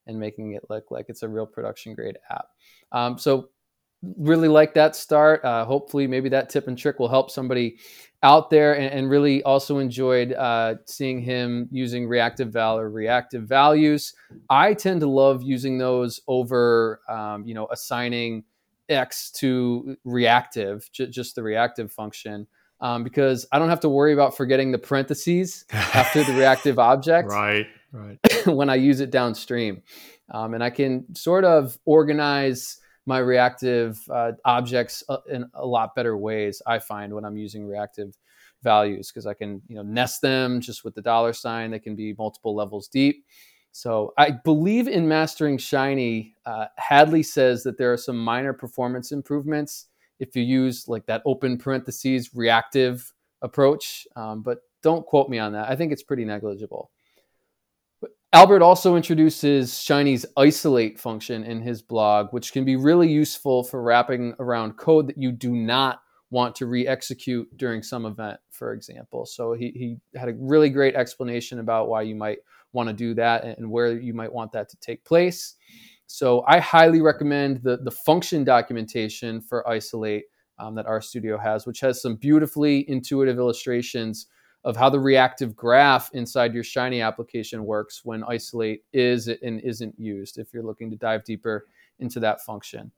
and 0.06 0.16
making 0.16 0.52
it 0.52 0.62
look 0.70 0.92
like 0.92 1.06
it's 1.08 1.24
a 1.24 1.28
real 1.28 1.44
production 1.44 1.92
grade 1.92 2.18
app. 2.30 2.46
Um, 2.92 3.18
so 3.18 3.48
really 4.02 4.48
like 4.48 4.74
that 4.74 4.96
start. 4.96 5.44
Uh, 5.44 5.64
hopefully, 5.64 6.06
maybe 6.06 6.28
that 6.30 6.48
tip 6.48 6.68
and 6.68 6.78
trick 6.78 6.98
will 6.98 7.08
help 7.08 7.30
somebody 7.30 7.78
out 8.22 8.50
there 8.50 8.76
and, 8.76 8.92
and 8.92 9.10
really 9.10 9.42
also 9.42 9.78
enjoyed 9.78 10.32
uh, 10.32 10.74
seeing 10.86 11.20
him 11.20 11.68
using 11.70 12.08
reactive 12.08 12.52
val 12.52 12.78
or 12.78 12.90
reactive 12.90 13.44
values. 13.44 14.14
I 14.48 14.74
tend 14.74 15.00
to 15.00 15.06
love 15.06 15.42
using 15.42 15.78
those 15.78 16.20
over, 16.26 17.00
um, 17.08 17.46
you 17.46 17.54
know, 17.54 17.68
assigning 17.70 18.44
X 18.88 19.30
to 19.32 19.96
reactive, 20.04 20.88
j- 20.92 21.08
just 21.08 21.34
the 21.34 21.42
reactive 21.42 21.92
function. 21.92 22.46
Um, 22.78 23.04
because 23.04 23.46
I 23.50 23.58
don't 23.58 23.70
have 23.70 23.80
to 23.80 23.88
worry 23.88 24.12
about 24.12 24.36
forgetting 24.36 24.70
the 24.70 24.78
parentheses 24.78 25.64
after 25.70 26.22
the 26.22 26.34
reactive 26.34 26.78
object. 26.80 27.30
Right, 27.30 27.66
right. 27.90 28.18
when 28.46 28.68
I 28.68 28.74
use 28.74 29.00
it 29.00 29.10
downstream. 29.10 29.82
Um, 30.30 30.52
and 30.52 30.62
I 30.62 30.70
can 30.70 31.14
sort 31.14 31.44
of 31.44 31.78
organize 31.86 32.78
my 33.06 33.18
reactive 33.18 34.00
uh, 34.10 34.32
objects 34.44 35.02
uh, 35.08 35.18
in 35.30 35.48
a 35.54 35.64
lot 35.64 35.94
better 35.94 36.16
ways. 36.16 36.60
I 36.66 36.78
find 36.78 37.14
when 37.14 37.24
I'm 37.24 37.36
using 37.36 37.66
reactive 37.66 38.16
values 38.62 39.10
because 39.10 39.26
I 39.26 39.34
can 39.34 39.62
you 39.68 39.76
know 39.76 39.82
nest 39.82 40.20
them 40.20 40.60
just 40.60 40.84
with 40.84 40.94
the 40.94 41.02
dollar 41.02 41.32
sign. 41.32 41.70
They 41.70 41.78
can 41.78 41.94
be 41.94 42.14
multiple 42.18 42.54
levels 42.54 42.88
deep. 42.88 43.24
So 43.72 44.14
I 44.16 44.30
believe 44.30 44.88
in 44.88 45.06
mastering 45.06 45.58
Shiny. 45.58 46.34
Uh, 46.46 46.66
Hadley 46.76 47.22
says 47.22 47.62
that 47.64 47.76
there 47.76 47.92
are 47.92 47.98
some 47.98 48.18
minor 48.18 48.52
performance 48.54 49.12
improvements 49.12 49.86
if 50.18 50.34
you 50.34 50.42
use 50.42 50.88
like 50.88 51.04
that 51.06 51.22
open 51.26 51.58
parentheses 51.58 52.34
reactive 52.34 53.12
approach, 53.42 54.06
um, 54.16 54.42
but 54.42 54.60
don't 54.82 55.04
quote 55.04 55.28
me 55.28 55.38
on 55.38 55.52
that. 55.52 55.68
I 55.68 55.76
think 55.76 55.92
it's 55.92 56.02
pretty 56.02 56.24
negligible. 56.24 56.90
Albert 58.32 58.62
also 58.62 58.96
introduces 58.96 59.80
Shiny's 59.80 60.26
isolate 60.36 60.98
function 60.98 61.44
in 61.44 61.60
his 61.60 61.80
blog, 61.80 62.28
which 62.32 62.52
can 62.52 62.64
be 62.64 62.76
really 62.76 63.08
useful 63.08 63.62
for 63.62 63.82
wrapping 63.82 64.34
around 64.38 64.76
code 64.76 65.08
that 65.08 65.16
you 65.16 65.32
do 65.32 65.52
not 65.52 66.02
want 66.30 66.54
to 66.56 66.66
re-execute 66.66 67.48
during 67.56 67.82
some 67.82 68.04
event, 68.04 68.38
for 68.50 68.72
example. 68.72 69.26
So 69.26 69.52
he, 69.52 69.70
he 69.70 70.18
had 70.18 70.28
a 70.28 70.34
really 70.34 70.70
great 70.70 70.96
explanation 70.96 71.60
about 71.60 71.88
why 71.88 72.02
you 72.02 72.16
might 72.16 72.38
want 72.72 72.88
to 72.88 72.92
do 72.92 73.14
that 73.14 73.44
and 73.44 73.70
where 73.70 73.92
you 73.92 74.12
might 74.12 74.32
want 74.32 74.52
that 74.52 74.68
to 74.70 74.76
take 74.78 75.04
place. 75.04 75.54
So 76.08 76.44
I 76.46 76.58
highly 76.58 77.00
recommend 77.00 77.62
the, 77.62 77.78
the 77.78 77.90
function 77.90 78.44
documentation 78.44 79.40
for 79.40 79.66
Isolate 79.68 80.24
um, 80.58 80.74
that 80.74 80.86
RStudio 80.86 81.40
has, 81.40 81.66
which 81.66 81.80
has 81.80 82.02
some 82.02 82.16
beautifully 82.16 82.88
intuitive 82.88 83.38
illustrations 83.38 84.26
of 84.66 84.76
how 84.76 84.90
the 84.90 84.98
reactive 84.98 85.54
graph 85.54 86.10
inside 86.12 86.52
your 86.52 86.64
Shiny 86.64 87.00
application 87.00 87.64
works 87.64 88.04
when 88.04 88.24
Isolate 88.24 88.82
is 88.92 89.28
and 89.28 89.60
isn't 89.60 89.94
used 89.96 90.38
if 90.38 90.52
you're 90.52 90.64
looking 90.64 90.90
to 90.90 90.96
dive 90.96 91.24
deeper 91.24 91.66
into 92.00 92.18
that 92.18 92.40
function. 92.40 92.90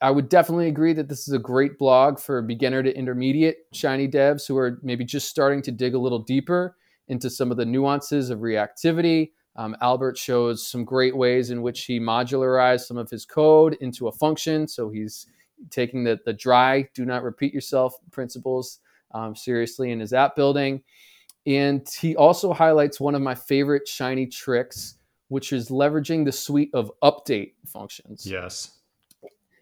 I 0.00 0.10
would 0.10 0.28
definitely 0.28 0.66
agree 0.66 0.92
that 0.92 1.08
this 1.08 1.28
is 1.28 1.32
a 1.32 1.38
great 1.38 1.78
blog 1.78 2.18
for 2.18 2.42
beginner 2.42 2.82
to 2.82 2.94
intermediate 2.94 3.58
Shiny 3.72 4.08
devs 4.08 4.48
who 4.48 4.56
are 4.58 4.80
maybe 4.82 5.04
just 5.04 5.28
starting 5.28 5.62
to 5.62 5.70
dig 5.70 5.94
a 5.94 5.98
little 5.98 6.18
deeper 6.18 6.76
into 7.06 7.30
some 7.30 7.52
of 7.52 7.56
the 7.56 7.64
nuances 7.64 8.30
of 8.30 8.40
reactivity. 8.40 9.30
Um, 9.54 9.76
Albert 9.80 10.18
shows 10.18 10.66
some 10.66 10.84
great 10.84 11.16
ways 11.16 11.50
in 11.50 11.62
which 11.62 11.84
he 11.84 12.00
modularized 12.00 12.86
some 12.86 12.96
of 12.96 13.08
his 13.08 13.24
code 13.24 13.76
into 13.80 14.08
a 14.08 14.12
function. 14.12 14.66
So 14.66 14.90
he's 14.90 15.26
taking 15.70 16.02
the, 16.02 16.18
the 16.26 16.32
dry, 16.32 16.88
do 16.92 17.04
not 17.04 17.22
repeat 17.22 17.54
yourself 17.54 17.94
principles 18.10 18.80
um, 19.14 19.34
seriously 19.34 19.90
in 19.90 20.00
his 20.00 20.12
app 20.12 20.36
building. 20.36 20.82
And 21.46 21.86
he 22.00 22.16
also 22.16 22.52
highlights 22.52 23.00
one 23.00 23.14
of 23.14 23.22
my 23.22 23.34
favorite 23.34 23.86
Shiny 23.86 24.26
tricks, 24.26 24.96
which 25.28 25.52
is 25.52 25.68
leveraging 25.68 26.24
the 26.24 26.32
suite 26.32 26.70
of 26.74 26.90
update 27.02 27.52
functions. 27.66 28.26
Yes. 28.26 28.78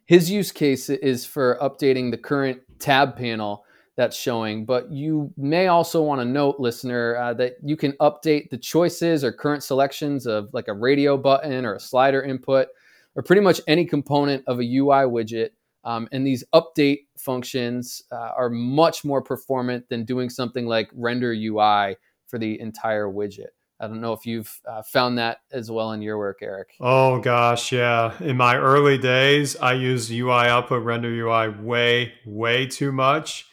His 0.06 0.30
use 0.30 0.52
case 0.52 0.90
is 0.90 1.24
for 1.24 1.58
updating 1.60 2.10
the 2.10 2.18
current 2.18 2.60
tab 2.78 3.16
panel 3.16 3.64
that's 3.96 4.16
showing, 4.16 4.64
but 4.64 4.90
you 4.90 5.32
may 5.36 5.66
also 5.66 6.02
want 6.02 6.20
to 6.20 6.24
note, 6.24 6.56
listener, 6.58 7.16
uh, 7.16 7.34
that 7.34 7.56
you 7.62 7.76
can 7.76 7.92
update 7.92 8.48
the 8.50 8.56
choices 8.58 9.22
or 9.22 9.32
current 9.32 9.62
selections 9.62 10.26
of 10.26 10.48
like 10.52 10.68
a 10.68 10.72
radio 10.72 11.16
button 11.16 11.66
or 11.66 11.74
a 11.74 11.80
slider 11.80 12.22
input 12.22 12.68
or 13.14 13.22
pretty 13.22 13.42
much 13.42 13.60
any 13.66 13.84
component 13.84 14.42
of 14.46 14.60
a 14.60 14.64
UI 14.64 15.04
widget 15.04 15.50
um, 15.84 16.08
and 16.12 16.26
these 16.26 16.44
update 16.54 17.06
functions 17.16 18.02
uh, 18.10 18.30
are 18.36 18.50
much 18.50 19.04
more 19.04 19.22
performant 19.22 19.88
than 19.88 20.04
doing 20.04 20.30
something 20.30 20.66
like 20.66 20.90
render 20.94 21.32
UI 21.32 21.96
for 22.26 22.38
the 22.38 22.60
entire 22.60 23.06
widget. 23.06 23.48
I 23.80 23.88
don't 23.88 24.00
know 24.00 24.12
if 24.12 24.24
you've 24.24 24.60
uh, 24.64 24.82
found 24.82 25.18
that 25.18 25.38
as 25.50 25.68
well 25.68 25.90
in 25.90 26.02
your 26.02 26.16
work, 26.16 26.38
Eric. 26.40 26.74
Oh 26.80 27.18
gosh, 27.18 27.72
yeah. 27.72 28.16
In 28.20 28.36
my 28.36 28.56
early 28.56 28.96
days, 28.96 29.56
I 29.56 29.72
used 29.72 30.10
UI 30.10 30.46
output 30.46 30.84
render 30.84 31.08
UI 31.08 31.48
way, 31.48 32.12
way 32.24 32.66
too 32.66 32.92
much, 32.92 33.46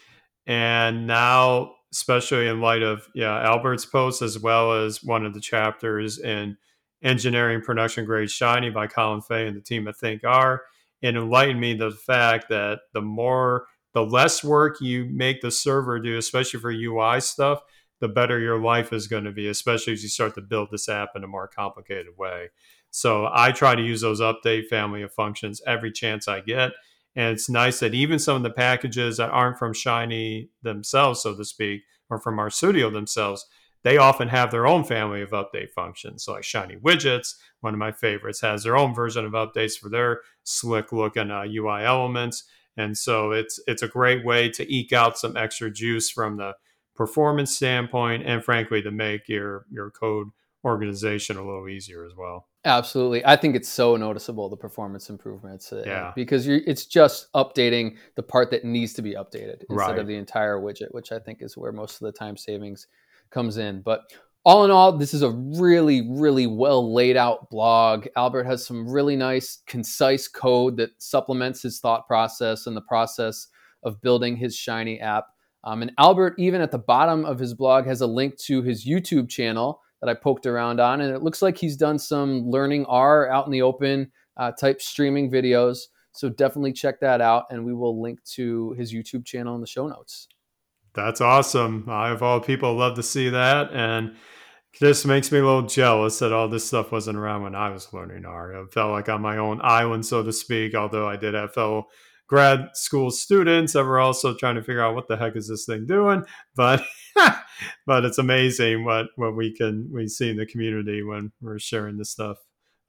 and 0.45 1.07
now, 1.07 1.73
especially 1.91 2.47
in 2.47 2.61
light 2.61 2.83
of 2.83 3.07
yeah 3.15 3.41
Albert's 3.41 3.87
post 3.87 4.21
as 4.21 4.37
well 4.37 4.73
as 4.73 5.03
one 5.03 5.25
of 5.25 5.33
the 5.33 5.41
chapters 5.41 6.19
in 6.19 6.57
engineering 7.01 7.61
production 7.61 8.05
grade 8.05 8.29
shiny 8.29 8.69
by 8.69 8.85
Colin 8.85 9.21
Fay 9.21 9.47
and 9.47 9.57
the 9.57 9.61
team 9.61 9.87
at 9.87 9.95
ThinkR 9.97 10.59
it 11.01 11.15
enlightened 11.15 11.59
me 11.59 11.73
the 11.73 11.91
fact 11.91 12.49
that 12.49 12.79
the 12.93 13.01
more 13.01 13.65
the 13.93 14.03
less 14.05 14.43
work 14.43 14.79
you 14.81 15.05
make 15.05 15.41
the 15.41 15.51
server 15.51 15.99
do 15.99 16.17
especially 16.17 16.59
for 16.59 16.71
ui 16.71 17.21
stuff 17.21 17.61
the 17.99 18.07
better 18.07 18.39
your 18.39 18.59
life 18.59 18.93
is 18.93 19.07
going 19.07 19.25
to 19.25 19.31
be 19.31 19.47
especially 19.47 19.93
as 19.93 20.03
you 20.03 20.09
start 20.09 20.35
to 20.35 20.41
build 20.41 20.69
this 20.71 20.87
app 20.87 21.09
in 21.15 21.23
a 21.23 21.27
more 21.27 21.47
complicated 21.47 22.17
way. 22.17 22.49
So 22.91 23.29
i 23.33 23.51
try 23.51 23.75
to 23.75 23.81
use 23.81 24.01
those 24.01 24.21
update 24.21 24.67
family 24.67 25.01
of 25.01 25.13
functions 25.13 25.61
every 25.67 25.91
chance 25.91 26.27
i 26.27 26.39
get 26.39 26.71
and 27.15 27.33
it's 27.33 27.49
nice 27.49 27.79
that 27.79 27.93
even 27.93 28.19
some 28.19 28.37
of 28.37 28.43
the 28.43 28.49
packages 28.49 29.17
that 29.17 29.31
aren't 29.31 29.57
from 29.57 29.73
shiny 29.73 30.49
themselves 30.63 31.21
so 31.21 31.35
to 31.35 31.45
speak 31.45 31.81
or 32.09 32.19
from 32.19 32.37
RStudio 32.37 32.91
themselves 32.91 33.45
they 33.83 33.97
often 33.97 34.27
have 34.27 34.51
their 34.51 34.67
own 34.67 34.83
family 34.83 35.21
of 35.21 35.29
update 35.31 35.71
functions. 35.71 36.23
So 36.23 36.33
like 36.33 36.43
Shiny 36.43 36.75
Widgets, 36.75 37.35
one 37.61 37.73
of 37.73 37.79
my 37.79 37.91
favorites, 37.91 38.41
has 38.41 38.63
their 38.63 38.77
own 38.77 38.93
version 38.93 39.25
of 39.25 39.31
updates 39.31 39.77
for 39.77 39.89
their 39.89 40.21
slick 40.43 40.91
looking 40.91 41.31
uh, 41.31 41.45
UI 41.47 41.83
elements. 41.83 42.43
And 42.77 42.97
so 42.97 43.31
it's 43.31 43.59
it's 43.67 43.81
a 43.81 43.87
great 43.87 44.25
way 44.25 44.49
to 44.51 44.73
eke 44.73 44.93
out 44.93 45.17
some 45.17 45.35
extra 45.35 45.69
juice 45.69 46.09
from 46.09 46.37
the 46.37 46.53
performance 46.95 47.55
standpoint, 47.55 48.23
and 48.25 48.43
frankly, 48.43 48.81
to 48.81 48.91
make 48.91 49.27
your 49.27 49.65
your 49.69 49.91
code 49.91 50.27
organization 50.65 51.37
a 51.37 51.45
little 51.45 51.67
easier 51.67 52.05
as 52.05 52.13
well. 52.17 52.47
Absolutely, 52.65 53.25
I 53.25 53.35
think 53.35 53.55
it's 53.55 53.69
so 53.69 53.95
noticeable 53.95 54.49
the 54.49 54.57
performance 54.57 55.09
improvements. 55.09 55.71
Uh, 55.71 55.83
yeah, 55.85 56.11
because 56.15 56.47
it's 56.47 56.85
just 56.85 57.31
updating 57.33 57.97
the 58.15 58.23
part 58.23 58.51
that 58.51 58.63
needs 58.63 58.93
to 58.93 59.01
be 59.01 59.13
updated 59.13 59.63
instead 59.69 59.75
right. 59.75 59.99
of 59.99 60.07
the 60.07 60.15
entire 60.15 60.57
widget, 60.57 60.91
which 60.91 61.11
I 61.11 61.19
think 61.19 61.41
is 61.41 61.57
where 61.57 61.71
most 61.71 62.01
of 62.01 62.05
the 62.05 62.11
time 62.11 62.37
savings 62.37 62.87
comes 63.31 63.57
in. 63.57 63.81
But 63.81 64.01
all 64.45 64.65
in 64.65 64.71
all, 64.71 64.97
this 64.97 65.13
is 65.13 65.21
a 65.21 65.31
really, 65.31 66.07
really 66.09 66.47
well 66.47 66.93
laid 66.93 67.17
out 67.17 67.49
blog. 67.49 68.07
Albert 68.15 68.45
has 68.45 68.65
some 68.65 68.89
really 68.89 69.15
nice, 69.15 69.61
concise 69.67 70.27
code 70.27 70.77
that 70.77 70.91
supplements 70.97 71.61
his 71.61 71.79
thought 71.79 72.07
process 72.07 72.65
and 72.65 72.75
the 72.75 72.81
process 72.81 73.47
of 73.83 74.01
building 74.01 74.37
his 74.37 74.55
Shiny 74.55 74.99
app. 74.99 75.25
Um, 75.65 75.81
and 75.81 75.91
Albert, 75.97 76.35
even 76.37 76.61
at 76.61 76.71
the 76.71 76.79
bottom 76.79 77.25
of 77.25 77.37
his 77.37 77.53
blog, 77.53 77.85
has 77.85 78.01
a 78.01 78.07
link 78.07 78.37
to 78.45 78.61
his 78.61 78.87
YouTube 78.87 79.29
channel 79.29 79.81
that 80.01 80.09
I 80.09 80.13
poked 80.13 80.45
around 80.45 80.79
on. 80.79 81.01
And 81.01 81.13
it 81.13 81.21
looks 81.21 81.41
like 81.41 81.57
he's 81.57 81.75
done 81.75 81.99
some 81.99 82.49
learning 82.49 82.85
R 82.85 83.29
out 83.29 83.45
in 83.45 83.51
the 83.51 83.61
open 83.61 84.11
uh, 84.37 84.53
type 84.53 84.81
streaming 84.81 85.29
videos. 85.29 85.79
So 86.13 86.29
definitely 86.29 86.73
check 86.73 87.01
that 87.01 87.19
out. 87.19 87.45
And 87.49 87.65
we 87.65 87.73
will 87.73 88.01
link 88.01 88.23
to 88.35 88.71
his 88.77 88.93
YouTube 88.93 89.25
channel 89.25 89.55
in 89.55 89.61
the 89.61 89.67
show 89.67 89.87
notes. 89.87 90.29
That's 90.99 91.21
awesome. 91.21 91.85
I, 91.87 92.09
of 92.09 92.21
all 92.21 92.39
people, 92.39 92.75
love 92.75 92.95
to 92.95 93.03
see 93.03 93.29
that. 93.29 93.71
And 93.71 94.15
just 94.73 95.05
makes 95.05 95.31
me 95.31 95.39
a 95.39 95.45
little 95.45 95.63
jealous 95.63 96.19
that 96.19 96.31
all 96.31 96.47
this 96.47 96.67
stuff 96.67 96.91
wasn't 96.91 97.17
around 97.17 97.43
when 97.43 97.55
I 97.55 97.69
was 97.69 97.91
learning 97.91 98.25
R. 98.25 98.55
I 98.55 98.65
felt 98.67 98.91
like 98.91 99.09
on 99.09 99.21
my 99.21 99.37
own 99.37 99.59
island, 99.63 100.05
so 100.05 100.23
to 100.23 100.31
speak, 100.31 100.75
although 100.75 101.07
I 101.07 101.15
did 101.15 101.33
have 101.33 101.53
fellow 101.53 101.87
grad 102.27 102.69
school 102.73 103.09
students 103.09 103.73
that 103.73 103.83
were 103.83 103.99
also 103.99 104.35
trying 104.35 104.55
to 104.55 104.61
figure 104.61 104.83
out 104.83 104.93
what 104.93 105.07
the 105.07 105.17
heck 105.17 105.35
is 105.35 105.47
this 105.47 105.65
thing 105.65 105.85
doing. 105.85 106.23
But 106.55 106.83
but 107.85 108.05
it's 108.05 108.19
amazing 108.19 108.85
what, 108.85 109.07
what 109.15 109.35
we 109.35 109.53
can 109.53 109.89
we 109.91 110.07
see 110.07 110.29
in 110.29 110.37
the 110.37 110.45
community 110.45 111.01
when 111.03 111.31
we're 111.41 111.59
sharing 111.59 111.97
this 111.97 112.11
stuff, 112.11 112.37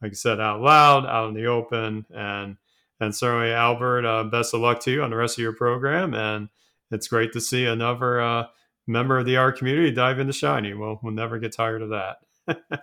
like 0.03 0.13
I 0.13 0.15
said, 0.15 0.41
out 0.41 0.61
loud, 0.61 1.07
out 1.07 1.31
in 1.31 1.35
the 1.35 1.47
open. 1.47 2.05
And 2.11 2.57
and 3.01 3.15
certainly 3.15 3.53
Albert, 3.53 4.05
uh, 4.05 4.25
best 4.25 4.53
of 4.53 4.61
luck 4.61 4.81
to 4.81 4.91
you 4.91 5.03
on 5.03 5.11
the 5.11 5.17
rest 5.17 5.39
of 5.39 5.43
your 5.43 5.55
program. 5.55 6.13
And 6.13 6.51
it's 6.91 7.09
great 7.09 7.33
to 7.33 7.41
see 7.41 7.67
another 7.67 8.21
uh, 8.21 8.47
member 8.87 9.19
of 9.19 9.27
the 9.27 9.37
R 9.37 9.53
community 9.53 9.91
dive 9.91 10.19
into 10.19 10.33
Shiny. 10.33 10.75
Well, 10.75 11.01
we'll 11.03 11.13
never 11.13 11.39
get 11.39 11.53
tired 11.53 11.83
of 11.83 11.91
that. 11.91 12.83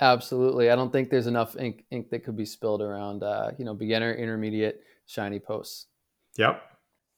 Absolutely. 0.00 0.70
I 0.70 0.76
don't 0.76 0.92
think 0.92 1.10
there's 1.10 1.26
enough 1.26 1.56
ink, 1.56 1.84
ink 1.90 2.10
that 2.10 2.24
could 2.24 2.36
be 2.36 2.44
spilled 2.44 2.82
around, 2.82 3.24
uh, 3.24 3.50
you 3.58 3.64
know, 3.64 3.74
beginner, 3.74 4.14
intermediate, 4.14 4.80
Shiny 5.06 5.40
posts. 5.40 5.86
Yep. 6.36 6.62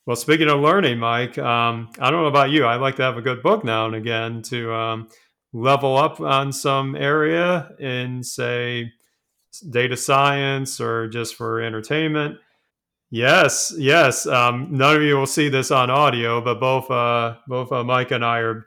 Well, 0.06 0.16
speaking 0.16 0.48
of 0.48 0.60
learning, 0.60 0.98
Mike, 0.98 1.36
um, 1.38 1.90
I 1.98 2.10
don't 2.10 2.22
know 2.22 2.28
about 2.28 2.50
you. 2.50 2.64
I 2.64 2.76
like 2.76 2.96
to 2.96 3.02
have 3.02 3.18
a 3.18 3.22
good 3.22 3.42
book 3.42 3.64
now 3.64 3.86
and 3.86 3.94
again 3.94 4.42
to 4.42 4.72
um, 4.72 5.08
level 5.52 5.96
up 5.96 6.20
on 6.20 6.52
some 6.52 6.96
area 6.96 7.70
in, 7.78 8.22
say, 8.22 8.92
data 9.68 9.96
science 9.96 10.80
or 10.80 11.08
just 11.08 11.34
for 11.34 11.60
entertainment. 11.60 12.38
Yes, 13.10 13.74
yes. 13.76 14.24
Um, 14.26 14.68
none 14.70 14.96
of 14.96 15.02
you 15.02 15.16
will 15.16 15.26
see 15.26 15.48
this 15.48 15.72
on 15.72 15.90
audio, 15.90 16.40
but 16.40 16.60
both 16.60 16.88
uh, 16.90 17.36
both 17.48 17.72
uh, 17.72 17.82
Mike 17.82 18.12
and 18.12 18.24
I 18.24 18.38
are 18.38 18.66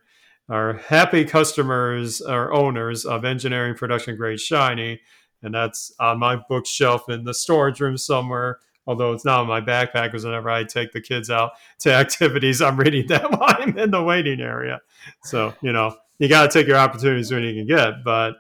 are 0.50 0.74
happy 0.74 1.24
customers 1.24 2.22
or 2.22 2.54
owners 2.54 3.06
of 3.06 3.24
engineering 3.24 3.76
production 3.76 4.18
grade 4.18 4.42
shiny, 4.42 5.00
and 5.42 5.54
that's 5.54 5.94
on 5.98 6.20
my 6.20 6.36
bookshelf 6.36 7.10
in 7.10 7.24
the 7.24 7.34
storage 7.34 7.80
room 7.80 7.98
somewhere. 7.98 8.60
Although 8.86 9.14
it's 9.14 9.24
not 9.24 9.44
in 9.44 9.48
my 9.48 9.62
backpack, 9.62 10.12
because 10.12 10.26
whenever 10.26 10.50
I 10.50 10.66
take 10.66 10.92
the 10.92 11.00
kids 11.00 11.30
out 11.30 11.52
to 11.80 11.94
activities, 11.94 12.62
I'm 12.62 12.76
reading 12.76 13.08
that 13.08 13.32
while 13.32 13.56
I'm 13.58 13.78
in 13.78 13.92
the 13.92 14.04
waiting 14.04 14.42
area. 14.42 14.82
So 15.24 15.54
you 15.62 15.72
know, 15.72 15.96
you 16.20 16.28
got 16.28 16.52
to 16.52 16.60
take 16.60 16.68
your 16.68 16.78
opportunities 16.78 17.32
when 17.32 17.44
you 17.44 17.54
can 17.54 17.66
get. 17.66 18.04
But 18.04 18.36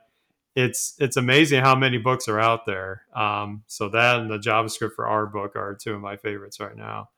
it's 0.55 0.95
it's 1.00 1.17
amazing 1.17 1.62
how 1.62 1.75
many 1.75 1.98
books 1.98 2.27
are 2.27 2.39
out 2.39 2.65
there. 2.65 3.03
Um, 3.15 3.63
so 3.67 3.89
that 3.89 4.19
and 4.19 4.29
the 4.29 4.38
JavaScript 4.38 4.93
for 4.95 5.07
R 5.07 5.25
book 5.25 5.55
are 5.55 5.75
two 5.75 5.93
of 5.93 6.01
my 6.01 6.17
favorites 6.17 6.60
right 6.60 6.75
now. 6.75 7.10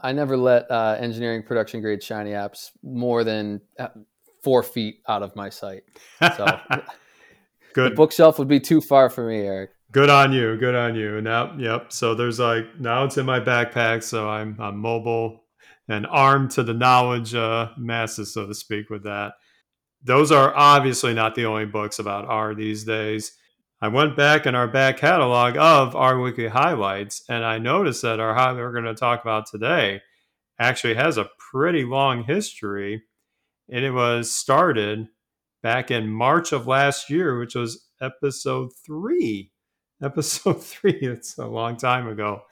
I 0.00 0.12
never 0.12 0.36
let 0.36 0.70
uh, 0.70 0.96
engineering 0.98 1.42
production 1.42 1.80
grade 1.80 2.02
Shiny 2.02 2.32
apps 2.32 2.70
more 2.82 3.24
than 3.24 3.60
uh, 3.78 3.88
four 4.42 4.62
feet 4.62 5.00
out 5.08 5.22
of 5.22 5.34
my 5.36 5.48
sight. 5.48 5.84
So 6.36 6.46
good 7.74 7.92
the 7.92 7.96
bookshelf 7.96 8.38
would 8.38 8.48
be 8.48 8.60
too 8.60 8.80
far 8.80 9.08
for 9.08 9.26
me, 9.26 9.40
Eric. 9.40 9.70
Good 9.92 10.10
on 10.10 10.32
you. 10.32 10.56
Good 10.56 10.74
on 10.74 10.96
you. 10.96 11.20
Now, 11.20 11.56
yep. 11.56 11.92
So 11.92 12.14
there's 12.14 12.40
like 12.40 12.64
now 12.80 13.04
it's 13.04 13.16
in 13.16 13.26
my 13.26 13.40
backpack, 13.40 14.02
so 14.02 14.28
I'm 14.28 14.56
I'm 14.60 14.78
mobile 14.78 15.44
and 15.88 16.06
armed 16.08 16.50
to 16.50 16.64
the 16.64 16.74
knowledge 16.74 17.34
uh, 17.34 17.70
masses, 17.78 18.34
so 18.34 18.46
to 18.46 18.54
speak, 18.54 18.90
with 18.90 19.04
that 19.04 19.34
those 20.06 20.30
are 20.30 20.56
obviously 20.56 21.12
not 21.12 21.34
the 21.34 21.46
only 21.46 21.66
books 21.66 21.98
about 21.98 22.26
R 22.26 22.54
these 22.54 22.84
days. 22.84 23.32
I 23.80 23.88
went 23.88 24.16
back 24.16 24.46
in 24.46 24.54
our 24.54 24.68
back 24.68 24.98
catalog 24.98 25.56
of 25.56 25.96
R 25.96 26.20
Weekly 26.20 26.46
highlights, 26.48 27.22
and 27.28 27.44
I 27.44 27.58
noticed 27.58 28.02
that 28.02 28.20
our 28.20 28.34
highlight 28.34 28.56
we're 28.56 28.72
going 28.72 28.84
to 28.84 28.94
talk 28.94 29.22
about 29.22 29.46
today 29.46 30.00
actually 30.58 30.94
has 30.94 31.18
a 31.18 31.28
pretty 31.50 31.84
long 31.84 32.22
history. 32.24 33.02
And 33.68 33.84
it 33.84 33.90
was 33.90 34.30
started 34.30 35.08
back 35.62 35.90
in 35.90 36.08
March 36.08 36.52
of 36.52 36.68
last 36.68 37.10
year, 37.10 37.38
which 37.38 37.56
was 37.56 37.86
episode 38.00 38.70
three. 38.84 39.52
Episode 40.02 40.62
three, 40.62 40.98
it's 41.00 41.38
a 41.38 41.46
long 41.46 41.78
time 41.78 42.06
ago. 42.06 42.42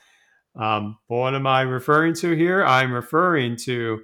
Um, 0.56 0.96
what 1.08 1.34
am 1.34 1.46
I 1.46 1.61
referring 1.61 2.14
to 2.14 2.30
here? 2.30 2.64
I'm 2.64 2.90
referring 2.90 3.56
to 3.64 4.00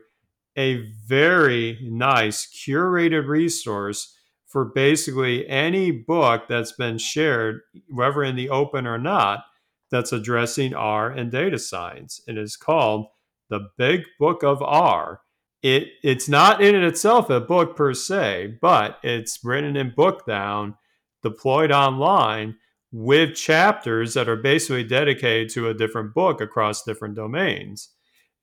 a 0.56 0.82
very 1.06 1.78
nice 1.82 2.46
curated 2.46 3.26
resource 3.28 4.16
for 4.46 4.64
basically 4.64 5.48
any 5.48 5.90
book 5.90 6.44
that's 6.48 6.72
been 6.72 6.98
shared, 6.98 7.60
whether 7.88 8.24
in 8.24 8.36
the 8.36 8.50
open 8.50 8.86
or 8.86 8.98
not, 8.98 9.44
that's 9.90 10.12
addressing 10.12 10.74
R 10.74 11.10
and 11.10 11.30
data 11.30 11.58
science. 11.58 12.20
It 12.26 12.36
is 12.36 12.56
called 12.56 13.06
The 13.48 13.68
Big 13.78 14.02
Book 14.18 14.42
of 14.42 14.62
R. 14.62 15.20
It, 15.62 15.88
it's 16.02 16.28
not 16.28 16.62
in 16.62 16.74
itself 16.82 17.30
a 17.30 17.40
book 17.40 17.76
per 17.76 17.94
se, 17.94 18.58
but 18.60 18.98
it's 19.02 19.40
written 19.44 19.76
in 19.76 19.92
Bookdown, 19.96 20.74
deployed 21.22 21.70
online 21.70 22.56
with 22.92 23.34
chapters 23.34 24.14
that 24.14 24.28
are 24.28 24.36
basically 24.36 24.84
dedicated 24.84 25.50
to 25.50 25.68
a 25.68 25.74
different 25.74 26.14
book 26.14 26.40
across 26.40 26.82
different 26.82 27.14
domains. 27.14 27.90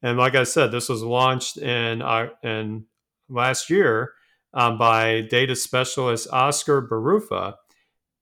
And 0.04 0.18
like 0.18 0.36
I 0.36 0.44
said, 0.44 0.72
this 0.72 0.90
was 0.90 1.04
launched 1.04 1.58
in 1.58 2.02
uh, 2.02 2.30
in 2.44 2.86
last 3.30 3.70
year 3.70 4.14
um, 4.54 4.78
by 4.78 5.22
data 5.22 5.56
specialist 5.56 6.28
Oscar 6.32 6.82
Baruffa. 6.82 7.56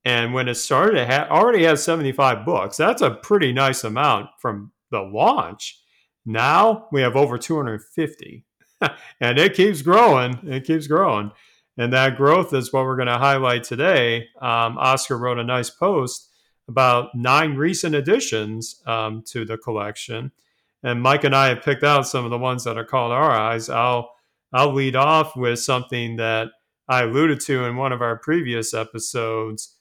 And 0.04 0.34
when 0.34 0.48
it 0.48 0.56
started, 0.56 0.98
it 0.98 1.08
had, 1.08 1.30
already 1.30 1.64
had 1.64 1.80
75 1.80 2.46
books. 2.46 2.78
That's 2.78 3.02
a 3.02 3.12
pretty 3.12 3.52
nice 3.52 3.84
amount 3.84 4.30
from 4.40 4.72
the 4.92 5.02
launch. 5.02 5.82
Now 6.26 6.88
we 6.92 7.02
have 7.02 7.16
over 7.16 7.38
250, 7.38 8.46
and 9.22 9.40
it 9.40 9.54
keeps 9.54 9.82
growing. 9.82 10.40
It 10.44 10.66
keeps 10.66 10.88
growing. 10.88 11.32
And 11.78 11.92
that 11.94 12.18
growth 12.18 12.54
is 12.54 12.72
what 12.72 12.86
we're 12.86 12.96
going 12.96 13.08
to 13.08 13.18
highlight 13.18 13.64
today. 13.64 14.28
Um, 14.42 14.78
Oscar 14.78 15.18
wrote 15.18 15.40
a 15.40 15.44
nice 15.44 15.70
post 15.70 16.30
about 16.68 17.10
nine 17.14 17.56
recent 17.56 17.96
additions 17.96 18.82
um, 18.86 19.24
to 19.28 19.46
the 19.46 19.58
collection. 19.58 20.32
And 20.86 21.02
Mike 21.02 21.24
and 21.24 21.36
I 21.36 21.48
have 21.50 21.64
picked 21.64 21.84
out 21.84 22.08
some 22.08 22.26
of 22.26 22.32
the 22.32 22.38
ones 22.38 22.64
that 22.64 22.78
are 22.78 22.86
called 22.86 23.12
our 23.12 23.32
eyes. 23.32 23.70
I'll 23.70 24.12
I'll 24.54 24.72
lead 24.72 24.96
off 24.96 25.36
with 25.36 25.60
something 25.60 26.18
that 26.18 26.50
I 26.88 27.04
alluded 27.04 27.40
to 27.42 27.66
in 27.66 27.76
one 27.76 27.92
of 27.92 28.04
our 28.04 28.20
previous 28.20 28.74
episodes 28.74 29.76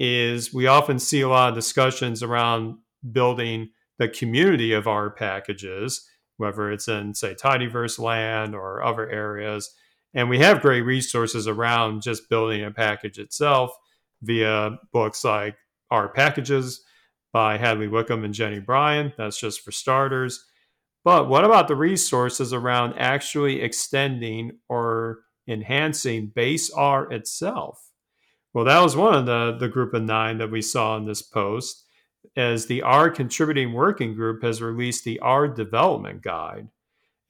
is 0.00 0.54
we 0.54 0.66
often 0.66 0.98
see 0.98 1.20
a 1.20 1.28
lot 1.28 1.50
of 1.50 1.54
discussions 1.54 2.22
around 2.22 2.78
building 3.12 3.68
the 3.98 4.08
community 4.08 4.72
of 4.72 4.86
our 4.86 5.10
packages, 5.10 6.08
whether 6.38 6.72
it's 6.72 6.88
in 6.88 7.14
say 7.14 7.34
Tidyverse 7.34 7.98
land 7.98 8.54
or 8.54 8.82
other 8.82 9.08
areas. 9.10 9.74
And 10.14 10.30
we 10.30 10.38
have 10.38 10.62
great 10.62 10.82
resources 10.82 11.46
around 11.46 12.00
just 12.00 12.30
building 12.30 12.64
a 12.64 12.70
package 12.70 13.18
itself 13.18 13.72
via 14.22 14.78
books 14.90 15.22
like 15.22 15.56
R 15.90 16.08
Packages 16.08 16.82
by 17.32 17.58
Hadley 17.58 17.88
Wickham 17.88 18.24
and 18.24 18.34
Jenny 18.34 18.60
Bryan. 18.60 19.12
That's 19.18 19.38
just 19.38 19.60
for 19.60 19.72
starters. 19.72 20.44
But 21.04 21.28
what 21.28 21.44
about 21.44 21.68
the 21.68 21.76
resources 21.76 22.52
around 22.52 22.94
actually 22.98 23.62
extending 23.62 24.58
or 24.68 25.20
enhancing 25.48 26.32
base 26.34 26.70
R 26.70 27.12
itself? 27.12 27.90
Well, 28.52 28.64
that 28.64 28.80
was 28.80 28.96
one 28.96 29.14
of 29.14 29.26
the, 29.26 29.56
the 29.58 29.68
group 29.68 29.94
of 29.94 30.02
nine 30.02 30.38
that 30.38 30.50
we 30.50 30.62
saw 30.62 30.96
in 30.96 31.04
this 31.04 31.22
post, 31.22 31.84
as 32.36 32.66
the 32.66 32.82
R 32.82 33.10
Contributing 33.10 33.72
Working 33.72 34.14
Group 34.14 34.42
has 34.42 34.62
released 34.62 35.04
the 35.04 35.20
R 35.20 35.46
Development 35.46 36.22
Guide. 36.22 36.68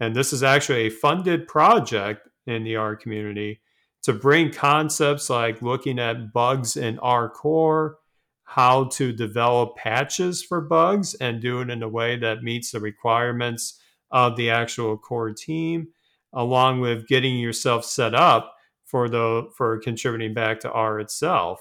And 0.00 0.14
this 0.14 0.32
is 0.32 0.42
actually 0.42 0.86
a 0.86 0.90
funded 0.90 1.48
project 1.48 2.28
in 2.46 2.64
the 2.64 2.76
R 2.76 2.96
community 2.96 3.60
to 4.04 4.12
bring 4.12 4.52
concepts 4.52 5.28
like 5.28 5.62
looking 5.62 5.98
at 5.98 6.32
bugs 6.32 6.76
in 6.76 6.98
R 7.00 7.28
core, 7.28 7.98
how 8.46 8.84
to 8.84 9.12
develop 9.12 9.76
patches 9.76 10.42
for 10.42 10.60
bugs 10.60 11.14
and 11.14 11.42
do 11.42 11.60
it 11.60 11.68
in 11.68 11.82
a 11.82 11.88
way 11.88 12.16
that 12.16 12.42
meets 12.42 12.70
the 12.70 12.80
requirements 12.80 13.80
of 14.10 14.36
the 14.36 14.50
actual 14.50 14.96
core 14.96 15.32
team, 15.32 15.88
along 16.32 16.80
with 16.80 17.08
getting 17.08 17.38
yourself 17.38 17.84
set 17.84 18.14
up 18.14 18.54
for 18.84 19.08
the 19.08 19.48
for 19.56 19.78
contributing 19.80 20.32
back 20.32 20.60
to 20.60 20.70
R 20.70 21.00
itself. 21.00 21.60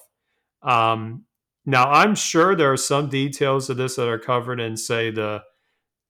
Um, 0.61 1.25
now, 1.65 1.89
I'm 1.89 2.13
sure 2.13 2.55
there 2.55 2.71
are 2.71 2.77
some 2.77 3.09
details 3.09 3.69
of 3.69 3.77
this 3.77 3.95
that 3.95 4.07
are 4.07 4.19
covered 4.19 4.59
in, 4.59 4.77
say, 4.77 5.09
the 5.09 5.41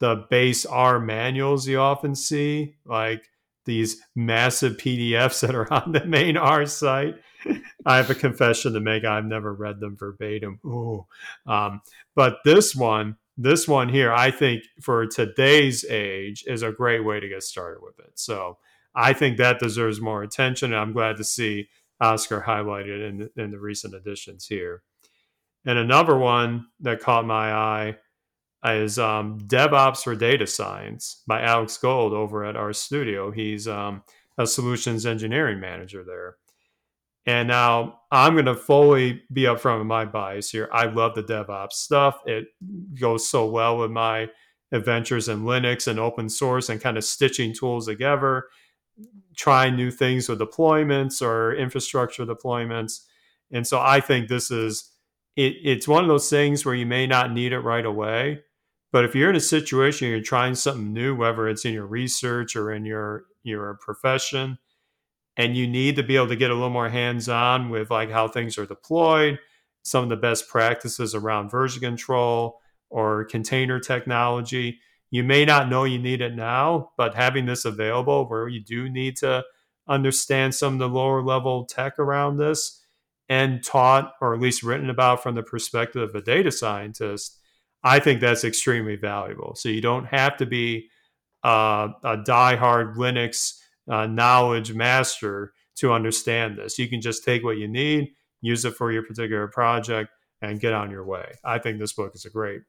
the 0.01 0.25
base 0.29 0.65
R 0.65 0.99
manuals 0.99 1.67
you 1.67 1.79
often 1.79 2.15
see, 2.15 2.75
like 2.85 3.29
these 3.65 4.01
massive 4.15 4.77
PDFs 4.77 5.41
that 5.41 5.55
are 5.55 5.71
on 5.73 5.91
the 5.91 6.05
main 6.05 6.37
R 6.37 6.65
site. 6.65 7.15
I 7.85 7.97
have 7.97 8.09
a 8.09 8.15
confession 8.15 8.73
to 8.73 8.79
make. 8.79 9.03
I've 9.03 9.25
never 9.25 9.53
read 9.53 9.79
them 9.79 9.95
verbatim. 9.95 10.59
Ooh. 10.65 11.05
Um, 11.45 11.81
but 12.15 12.37
this 12.43 12.75
one, 12.75 13.17
this 13.37 13.67
one 13.67 13.89
here, 13.89 14.11
I 14.11 14.31
think 14.31 14.63
for 14.81 15.05
today's 15.05 15.85
age 15.85 16.43
is 16.47 16.63
a 16.63 16.71
great 16.71 17.03
way 17.03 17.19
to 17.19 17.29
get 17.29 17.43
started 17.43 17.81
with 17.83 17.99
it. 17.99 18.11
So 18.15 18.57
I 18.95 19.13
think 19.13 19.37
that 19.37 19.59
deserves 19.59 20.01
more 20.01 20.23
attention. 20.23 20.71
And 20.73 20.81
I'm 20.81 20.93
glad 20.93 21.17
to 21.17 21.23
see 21.23 21.67
Oscar 21.99 22.43
highlighted 22.47 23.07
in, 23.07 23.29
in 23.35 23.51
the 23.51 23.59
recent 23.59 23.93
editions 23.93 24.47
here. 24.47 24.83
And 25.65 25.77
another 25.77 26.17
one 26.17 26.67
that 26.79 26.99
caught 26.99 27.25
my 27.25 27.51
eye 27.53 27.97
is 28.73 28.97
um, 28.97 29.39
DevOps 29.41 30.03
for 30.03 30.15
Data 30.15 30.47
Science 30.47 31.21
by 31.27 31.41
Alex 31.41 31.77
Gold 31.77 32.13
over 32.13 32.43
at 32.43 32.55
RStudio. 32.55 33.33
He's 33.33 33.67
um, 33.67 34.03
a 34.37 34.47
solutions 34.47 35.05
engineering 35.05 35.59
manager 35.59 36.03
there. 36.03 36.37
And 37.27 37.47
now 37.47 38.01
I'm 38.11 38.33
going 38.33 38.45
to 38.45 38.55
fully 38.55 39.23
be 39.33 39.43
upfront 39.43 39.79
with 39.79 39.87
my 39.87 40.05
bias 40.05 40.49
here. 40.49 40.69
I 40.71 40.85
love 40.85 41.15
the 41.15 41.23
DevOps 41.23 41.73
stuff. 41.73 42.19
It 42.25 42.47
goes 42.99 43.27
so 43.27 43.49
well 43.49 43.77
with 43.77 43.91
my 43.91 44.29
adventures 44.71 45.27
in 45.27 45.41
Linux 45.43 45.87
and 45.87 45.99
open 45.99 46.29
source 46.29 46.69
and 46.69 46.81
kind 46.81 46.97
of 46.97 47.03
stitching 47.03 47.53
tools 47.53 47.87
together, 47.87 48.45
trying 49.35 49.75
new 49.75 49.89
things 49.89 50.29
with 50.29 50.39
deployments 50.39 51.21
or 51.21 51.55
infrastructure 51.55 52.25
deployments. 52.25 53.01
And 53.51 53.65
so 53.65 53.79
I 53.79 54.01
think 54.01 54.27
this 54.27 54.51
is 54.51 54.91
it, 55.35 55.55
it's 55.63 55.87
one 55.87 56.03
of 56.03 56.07
those 56.07 56.29
things 56.29 56.65
where 56.65 56.75
you 56.75 56.85
may 56.85 57.07
not 57.07 57.31
need 57.31 57.53
it 57.53 57.59
right 57.59 57.85
away. 57.85 58.41
But 58.95 59.03
if 59.03 59.13
you're 59.13 59.29
in 59.29 59.35
a 59.35 59.41
situation 59.41 60.07
you're 60.07 60.21
trying 60.21 60.55
something 60.55 60.93
new, 60.93 61.17
whether 61.17 61.49
it's 61.49 61.65
in 61.65 61.73
your 61.73 61.85
research 61.85 62.55
or 62.55 62.71
in 62.71 62.85
your 62.85 63.25
your 63.43 63.77
profession, 63.81 64.57
and 65.35 65.57
you 65.57 65.67
need 65.67 65.97
to 65.97 66.03
be 66.03 66.15
able 66.15 66.29
to 66.29 66.37
get 66.37 66.49
a 66.49 66.53
little 66.53 66.69
more 66.69 66.87
hands 66.87 67.27
on 67.27 67.69
with 67.69 67.91
like 67.91 68.09
how 68.09 68.29
things 68.29 68.57
are 68.57 68.65
deployed, 68.65 69.37
some 69.83 70.03
of 70.03 70.09
the 70.09 70.15
best 70.15 70.47
practices 70.47 71.13
around 71.13 71.49
version 71.49 71.81
control 71.81 72.61
or 72.89 73.25
container 73.25 73.81
technology. 73.81 74.79
You 75.11 75.25
may 75.25 75.43
not 75.43 75.67
know 75.67 75.83
you 75.83 75.99
need 75.99 76.21
it 76.21 76.33
now, 76.33 76.91
but 76.95 77.15
having 77.15 77.47
this 77.47 77.65
available 77.65 78.29
where 78.29 78.47
you 78.47 78.61
do 78.61 78.87
need 78.87 79.17
to 79.17 79.43
understand 79.89 80.55
some 80.55 80.71
of 80.71 80.79
the 80.79 80.87
lower 80.87 81.21
level 81.21 81.65
tech 81.65 81.99
around 81.99 82.37
this 82.37 82.81
and 83.27 83.61
taught 83.61 84.13
or 84.21 84.33
at 84.33 84.39
least 84.39 84.63
written 84.63 84.89
about 84.89 85.21
from 85.21 85.35
the 85.35 85.43
perspective 85.43 86.01
of 86.01 86.15
a 86.15 86.21
data 86.21 86.49
scientist, 86.49 87.41
I 87.85 87.99
think 87.99 88.19
that's 88.19 88.43
extremely 88.43 88.95
valuable. 88.95 89.53
So 89.55 89.69
you 89.69 89.79
don't 89.79 90.05
have 90.07 90.35
to 90.37 90.45
be 90.47 90.89
uh, 91.43 91.89
a 92.03 92.17
diehard 92.17 92.95
Linux 92.95 93.53
uh, 93.87 94.07
knowledge 94.07 94.73
master 94.73 95.53
to 95.75 95.93
understand 95.93 96.57
this. 96.57 96.79
You 96.79 96.89
can 96.89 96.99
just 96.99 97.23
take 97.23 97.43
what 97.43 97.57
you 97.57 97.67
need, 97.67 98.09
use 98.41 98.65
it 98.65 98.73
for 98.73 98.91
your 98.91 99.03
particular 99.03 99.47
project, 99.47 100.09
and 100.41 100.59
get 100.59 100.73
on 100.73 100.89
your 100.89 101.05
way. 101.05 101.35
I 101.43 101.59
think 101.59 101.77
this 101.77 101.93
book 101.93 102.13
is 102.15 102.25
a 102.25 102.31
great 102.31 102.61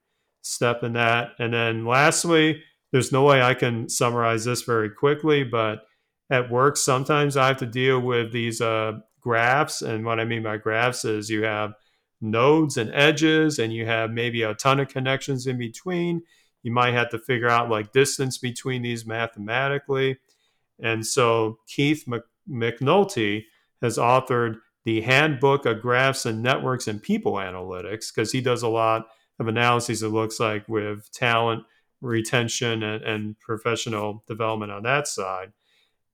step 0.43 0.83
in 0.83 0.93
that. 0.93 1.31
And 1.39 1.55
then 1.55 1.87
lastly, 1.87 2.63
there's 2.93 3.11
no 3.11 3.25
way 3.25 3.41
I 3.41 3.55
can 3.55 3.89
summarize 3.89 4.45
this 4.45 4.63
very 4.63 4.91
quickly, 4.91 5.45
but 5.45 5.81
at 6.29 6.51
work, 6.51 6.77
sometimes 6.77 7.39
I 7.39 7.49
have 7.49 7.57
to 7.59 7.67
deal 7.67 8.01
with 8.01 8.33
these 8.33 8.61
uh, 8.61 8.99
graphs. 9.21 9.81
And 9.81 10.05
what 10.05 10.21
I 10.21 10.25
mean 10.25 10.43
by 10.43 10.59
graphs 10.59 11.07
is 11.07 11.31
you 11.31 11.45
have 11.45 11.73
nodes 12.21 12.77
and 12.77 12.91
edges, 12.95 13.59
and 13.59 13.73
you 13.73 13.87
have 13.87 14.11
maybe 14.11 14.43
a 14.43 14.55
ton 14.55 14.81
of 14.81 14.89
connections 14.89 15.47
in 15.47 15.59
between. 15.59 16.23
You 16.63 16.73
might 16.73 16.95
have 16.95 17.11
to 17.11 17.19
figure 17.19 17.49
out 17.49 17.71
like 17.71 17.93
distance 17.93 18.39
between 18.39 18.83
these 18.83 19.07
mathematically. 19.07 20.19
And 20.81 21.07
so 21.07 21.59
Keith 21.69 22.07
McNulty 22.49 23.45
has 23.83 23.99
authored 23.99 24.57
the 24.85 25.01
Handbook 25.01 25.67
of 25.67 25.83
Graphs 25.83 26.27
and 26.27 26.43
Networks 26.43 26.87
and 26.87 27.03
People 27.03 27.35
Analytics 27.35 28.15
because 28.15 28.33
he 28.33 28.41
does 28.41 28.63
a 28.63 28.69
lot 28.69 29.07
of 29.39 29.49
analyses, 29.49 30.03
it 30.03 30.09
looks 30.09 30.41
like, 30.41 30.67
with 30.69 31.11
talent 31.13 31.65
retention 32.01 32.83
and, 32.83 33.03
and, 33.03 33.41
professional 33.41 34.23
development 34.29 34.71
on 34.71 34.83
that 34.85 35.09
side. 35.09 35.53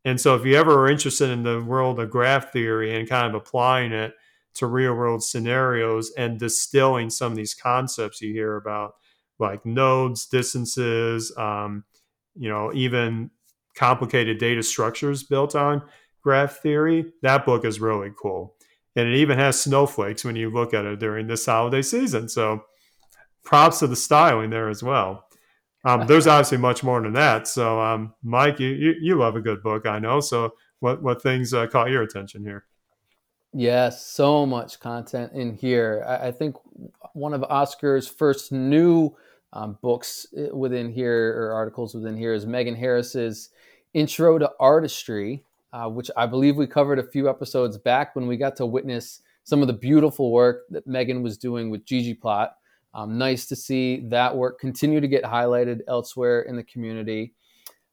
And 0.04 0.20
so, 0.20 0.34
if 0.34 0.44
you 0.44 0.56
ever 0.56 0.80
are 0.80 0.88
interested 0.88 1.30
in 1.30 1.42
the 1.42 1.62
world 1.62 2.00
of 2.00 2.10
graph 2.10 2.52
theory 2.52 2.96
and 2.96 3.08
kind 3.08 3.26
of 3.26 3.34
applying 3.34 3.92
it 3.92 4.14
to 4.54 4.66
real 4.66 4.94
world 4.94 5.22
scenarios 5.22 6.12
and 6.16 6.38
distilling 6.38 7.10
some 7.10 7.32
of 7.32 7.36
these 7.36 7.54
concepts 7.54 8.20
you 8.20 8.32
hear 8.32 8.56
about, 8.56 8.94
like 9.38 9.64
nodes, 9.64 10.26
distances, 10.26 11.34
um, 11.36 11.84
you 12.34 12.48
know, 12.48 12.72
even 12.74 13.30
complicated 13.74 14.38
data 14.38 14.62
structures 14.62 15.22
built 15.22 15.54
on 15.54 15.82
graph 16.22 16.58
theory. 16.58 17.12
That 17.22 17.44
book 17.44 17.64
is 17.64 17.80
really 17.80 18.10
cool. 18.20 18.54
And 18.94 19.08
it 19.08 19.16
even 19.16 19.38
has 19.38 19.60
snowflakes 19.60 20.24
when 20.24 20.36
you 20.36 20.50
look 20.50 20.74
at 20.74 20.84
it 20.84 20.98
during 20.98 21.26
this 21.26 21.46
holiday 21.46 21.82
season. 21.82 22.28
So 22.28 22.64
props 23.44 23.80
to 23.80 23.86
the 23.86 23.96
styling 23.96 24.50
there 24.50 24.68
as 24.68 24.82
well. 24.82 25.24
Um, 25.84 26.06
there's 26.06 26.26
obviously 26.26 26.58
much 26.58 26.84
more 26.84 27.00
than 27.02 27.14
that. 27.14 27.48
So, 27.48 27.80
um, 27.80 28.14
Mike, 28.22 28.60
you, 28.60 28.68
you, 28.68 28.94
you 29.00 29.14
love 29.16 29.34
a 29.34 29.40
good 29.40 29.62
book, 29.62 29.84
I 29.84 29.98
know. 29.98 30.20
So, 30.20 30.52
what 30.78 31.02
what 31.02 31.22
things 31.22 31.52
uh, 31.52 31.66
caught 31.66 31.90
your 31.90 32.02
attention 32.02 32.44
here? 32.44 32.66
Yes, 33.54 34.06
so 34.06 34.46
much 34.46 34.80
content 34.80 35.32
in 35.34 35.54
here. 35.54 36.04
I, 36.06 36.28
I 36.28 36.32
think 36.32 36.56
one 37.12 37.34
of 37.34 37.44
Oscar's 37.44 38.08
first 38.08 38.50
new 38.50 39.14
um, 39.52 39.76
books 39.82 40.26
eh, 40.36 40.48
within 40.52 40.90
here 40.90 41.36
or 41.38 41.52
articles 41.52 41.94
within 41.94 42.16
here 42.16 42.32
is 42.32 42.46
Megan 42.46 42.74
Harris's 42.74 43.50
Intro 43.92 44.38
to 44.38 44.50
Artistry, 44.58 45.44
uh, 45.74 45.86
which 45.88 46.10
I 46.16 46.24
believe 46.24 46.56
we 46.56 46.66
covered 46.66 46.98
a 46.98 47.02
few 47.02 47.28
episodes 47.28 47.76
back 47.76 48.16
when 48.16 48.26
we 48.26 48.38
got 48.38 48.56
to 48.56 48.66
witness 48.66 49.20
some 49.44 49.60
of 49.60 49.66
the 49.66 49.74
beautiful 49.74 50.32
work 50.32 50.62
that 50.70 50.86
Megan 50.86 51.22
was 51.22 51.36
doing 51.36 51.68
with 51.68 51.84
ggplot. 51.84 52.50
Um, 52.94 53.18
nice 53.18 53.46
to 53.46 53.56
see 53.56 54.00
that 54.08 54.34
work 54.34 54.60
continue 54.60 55.00
to 55.00 55.08
get 55.08 55.24
highlighted 55.24 55.80
elsewhere 55.88 56.42
in 56.42 56.56
the 56.56 56.62
community. 56.62 57.34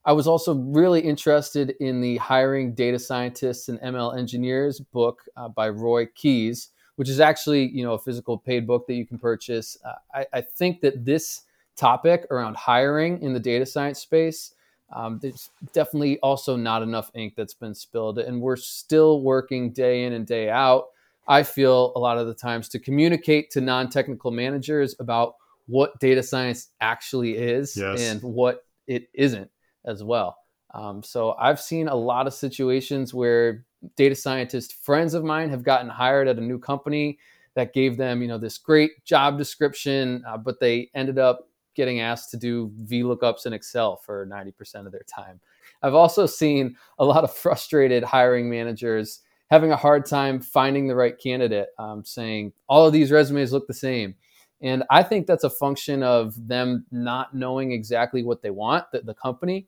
I 0.10 0.12
was 0.12 0.26
also 0.26 0.56
really 0.56 1.02
interested 1.02 1.76
in 1.80 2.02
the 2.02 2.18
Hiring 2.18 2.74
Data 2.74 2.98
Scientists 2.98 3.70
and 3.70 3.80
ML 3.82 4.18
Engineers 4.18 4.80
book 4.80 5.22
uh, 5.38 5.50
by 5.50 5.70
Roy 5.70 6.08
Keyes, 6.08 6.70
which 6.96 7.10
is 7.10 7.20
actually 7.20 7.68
you 7.68 7.84
know 7.84 7.94
a 7.94 8.00
physical 8.00 8.36
paid 8.36 8.66
book 8.66 8.88
that 8.88 8.96
you 8.96 9.06
can 9.06 9.20
purchase. 9.20 9.78
Uh, 9.86 9.94
I, 10.12 10.26
I, 10.34 10.42
think 10.42 10.82
that 10.82 11.06
this 11.06 11.44
topic 11.76 12.26
around 12.32 12.58
hiring 12.58 13.22
in 13.22 13.34
the 13.34 13.40
data 13.40 13.68
science 13.68 14.00
space, 14.00 14.56
um, 14.92 15.20
there's 15.22 15.52
definitely 15.74 16.18
also 16.22 16.56
not 16.56 16.82
enough 16.82 17.12
ink 17.14 17.36
that's 17.38 17.54
been 17.54 17.76
spilled, 17.76 18.18
and 18.18 18.42
we're 18.42 18.56
still 18.56 19.22
working 19.22 19.72
day 19.72 20.06
in 20.06 20.14
and 20.14 20.26
day 20.26 20.50
out 20.50 20.88
I 21.28 21.44
feel 21.44 21.94
a 21.96 22.00
lot 22.00 22.18
of 22.18 22.26
the 22.26 22.34
times 22.34 22.68
to 22.70 22.80
communicate 22.80 23.52
to 23.52 23.62
non 23.62 23.92
technical 23.92 24.32
managers 24.32 24.96
about 25.00 25.36
what 25.68 26.00
data 26.00 26.24
science 26.24 26.70
actually 26.82 27.38
is 27.38 27.78
yes. 27.78 28.02
and 28.02 28.24
what 28.24 28.66
it 28.88 29.08
isn't 29.14 29.52
as 29.90 30.04
well. 30.04 30.38
Um, 30.74 31.02
so 31.02 31.34
I've 31.40 31.60
seen 31.60 31.88
a 31.88 31.96
lot 31.96 32.28
of 32.28 32.34
situations 32.34 33.14
where 33.14 33.66
data 33.96 34.16
scientist 34.16 34.76
friends 34.84 35.14
of 35.14 35.24
mine 35.24 35.50
have 35.50 35.64
gotten 35.64 35.90
hired 35.90 36.28
at 36.28 36.38
a 36.38 36.42
new 36.42 36.60
company 36.60 37.18
that 37.56 37.74
gave 37.74 37.98
them, 37.98 38.22
you 38.22 38.28
know, 38.28 38.38
this 38.38 38.58
great 38.58 39.04
job 39.04 39.38
description, 39.38 40.24
uh, 40.28 40.38
but 40.38 40.60
they 40.60 40.90
ended 40.94 41.18
up 41.18 41.50
getting 41.76 42.02
asked 42.02 42.30
to 42.32 42.38
do 42.38 42.72
VLOOKUPs 42.84 43.46
in 43.46 43.54
Excel 43.54 43.96
for 43.98 44.28
90% 44.28 44.86
of 44.86 44.92
their 44.92 45.06
time. 45.14 45.40
I've 45.82 45.94
also 45.94 46.26
seen 46.26 46.76
a 47.00 47.06
lot 47.06 47.24
of 47.24 47.34
frustrated 47.34 48.04
hiring 48.04 48.50
managers 48.50 49.22
having 49.50 49.72
a 49.72 49.78
hard 49.78 50.06
time 50.06 50.40
finding 50.40 50.88
the 50.88 50.96
right 50.96 51.18
candidate, 51.18 51.70
um, 51.80 52.04
saying 52.06 52.54
all 52.68 52.86
of 52.86 52.94
these 52.94 53.12
resumes 53.12 53.52
look 53.52 53.66
the 53.66 53.74
same. 53.74 54.14
And 54.62 54.84
I 54.90 55.04
think 55.04 55.26
that's 55.26 55.46
a 55.46 55.50
function 55.50 56.04
of 56.04 56.36
them 56.48 56.86
not 56.92 57.34
knowing 57.34 57.72
exactly 57.72 58.24
what 58.24 58.42
they 58.42 58.52
want, 58.52 58.86
the, 58.92 59.02
the 59.02 59.14
company, 59.14 59.68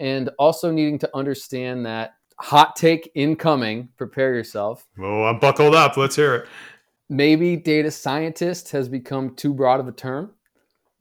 and 0.00 0.30
also 0.38 0.72
needing 0.72 0.98
to 0.98 1.10
understand 1.14 1.86
that 1.86 2.14
hot 2.40 2.74
take 2.74 3.12
incoming, 3.14 3.90
prepare 3.96 4.34
yourself. 4.34 4.86
Oh, 4.98 5.24
I'm 5.24 5.38
buckled 5.38 5.74
up. 5.74 5.96
Let's 5.96 6.16
hear 6.16 6.34
it. 6.34 6.48
Maybe 7.08 7.56
data 7.56 7.90
scientist 7.90 8.70
has 8.70 8.88
become 8.88 9.36
too 9.36 9.52
broad 9.52 9.78
of 9.78 9.88
a 9.88 9.92
term. 9.92 10.32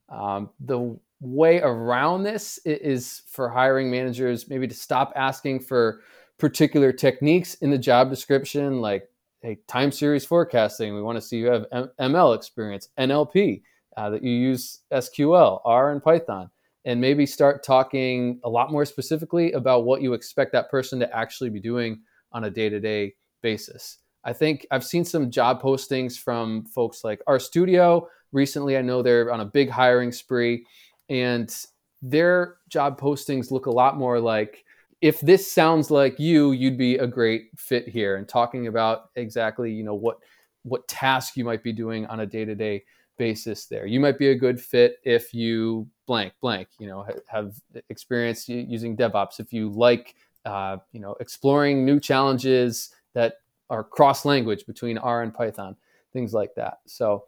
Um, 0.10 0.50
the 0.60 1.00
way 1.22 1.62
around 1.62 2.24
this 2.24 2.60
is 2.66 3.24
for 3.28 3.50
hiring 3.50 3.90
managers 3.90 4.50
maybe 4.50 4.68
to 4.68 4.76
stop 4.76 5.14
asking 5.16 5.62
for 5.62 6.02
particular 6.38 6.92
techniques 6.92 7.56
in 7.56 7.70
the 7.70 7.78
job 7.78 8.10
description, 8.10 8.82
like 8.82 9.10
hey, 9.42 9.60
time 9.68 9.92
series 9.92 10.26
forecasting. 10.26 10.94
We 10.94 11.02
want 11.02 11.18
to 11.18 11.22
see 11.22 11.38
you 11.38 11.48
have 11.48 11.66
M- 11.72 11.92
ML 12.00 12.36
experience, 12.36 12.90
NLP, 12.98 13.62
uh, 13.96 14.10
that 14.10 14.24
you 14.24 14.32
use 14.32 14.82
SQL, 14.92 15.62
R, 15.64 15.92
and 15.92 16.04
Python, 16.04 16.50
and 16.86 17.00
maybe 17.02 17.26
start 17.26 17.63
talking 17.63 18.39
a 18.44 18.50
lot 18.50 18.72
more 18.72 18.86
specifically 18.86 19.52
about 19.52 19.86
what 19.86 20.02
you 20.02 20.13
expect 20.13 20.52
that 20.54 20.70
person 20.70 21.00
to 21.00 21.15
actually 21.15 21.50
be 21.50 21.60
doing 21.60 22.02
on 22.32 22.46
a 22.46 22.50
day 22.50 22.70
to 22.70 22.80
day 22.80 23.13
basis. 23.42 23.98
I 24.24 24.34
think 24.34 24.65
I've 24.72 24.84
seen 24.84 25.06
some 25.06 25.32
job 25.32 25.62
postings 25.62 26.18
from 26.18 26.65
folks 26.65 27.04
like 27.04 27.22
RStudio 27.28 28.06
recently. 28.32 28.78
I 28.78 28.82
know 28.82 29.02
they're 29.02 29.32
on 29.32 29.39
a 29.39 29.46
big 29.46 29.70
hiring 29.70 30.12
spree, 30.12 30.65
and 31.10 31.54
their 32.02 32.58
job 32.70 33.00
postings 33.00 33.52
look 33.52 33.65
a 33.65 33.72
lot 33.72 33.98
more 33.98 34.20
like 34.20 34.63
if 35.02 35.22
this 35.22 35.50
sounds 35.50 35.89
like 35.89 36.20
you, 36.20 36.52
you'd 36.52 36.78
be 36.78 36.98
a 36.98 37.08
great 37.08 37.50
fit 37.58 37.88
here. 37.88 38.18
And 38.18 38.28
talking 38.28 38.68
about 38.68 39.10
exactly, 39.15 39.72
you 39.72 39.84
know, 39.84 39.96
what 39.96 40.18
what 40.63 40.88
task 40.88 41.38
you 41.38 41.46
might 41.46 41.63
be 41.63 41.72
doing 41.72 42.06
on 42.08 42.20
a 42.20 42.26
day 42.26 42.44
to 42.46 42.56
day 42.56 42.84
basis 43.18 43.65
there. 43.65 43.86
You 43.86 44.00
might 44.00 44.18
be 44.18 44.30
a 44.30 44.36
good 44.36 44.60
fit 44.60 44.98
if 45.04 45.34
you 45.34 45.88
blank 46.10 46.34
blank, 46.41 46.67
you 46.80 46.88
know, 46.88 47.06
have 47.28 47.54
experience 47.89 48.50
using 48.50 48.98
DevOps. 48.98 49.39
If 49.39 49.54
you 49.54 49.69
like, 49.69 50.15
uh, 50.43 50.78
you 50.91 51.00
know, 51.00 51.15
exploring 51.19 51.86
new 51.86 52.00
challenges 52.00 52.89
that 53.13 53.36
are 53.69 53.84
cross 53.84 54.26
language 54.26 54.65
between 54.65 54.98
R 54.98 55.22
and 55.22 55.32
Python, 55.32 55.76
things 56.12 56.34
like 56.34 56.56
that. 56.56 56.80
So. 56.88 57.26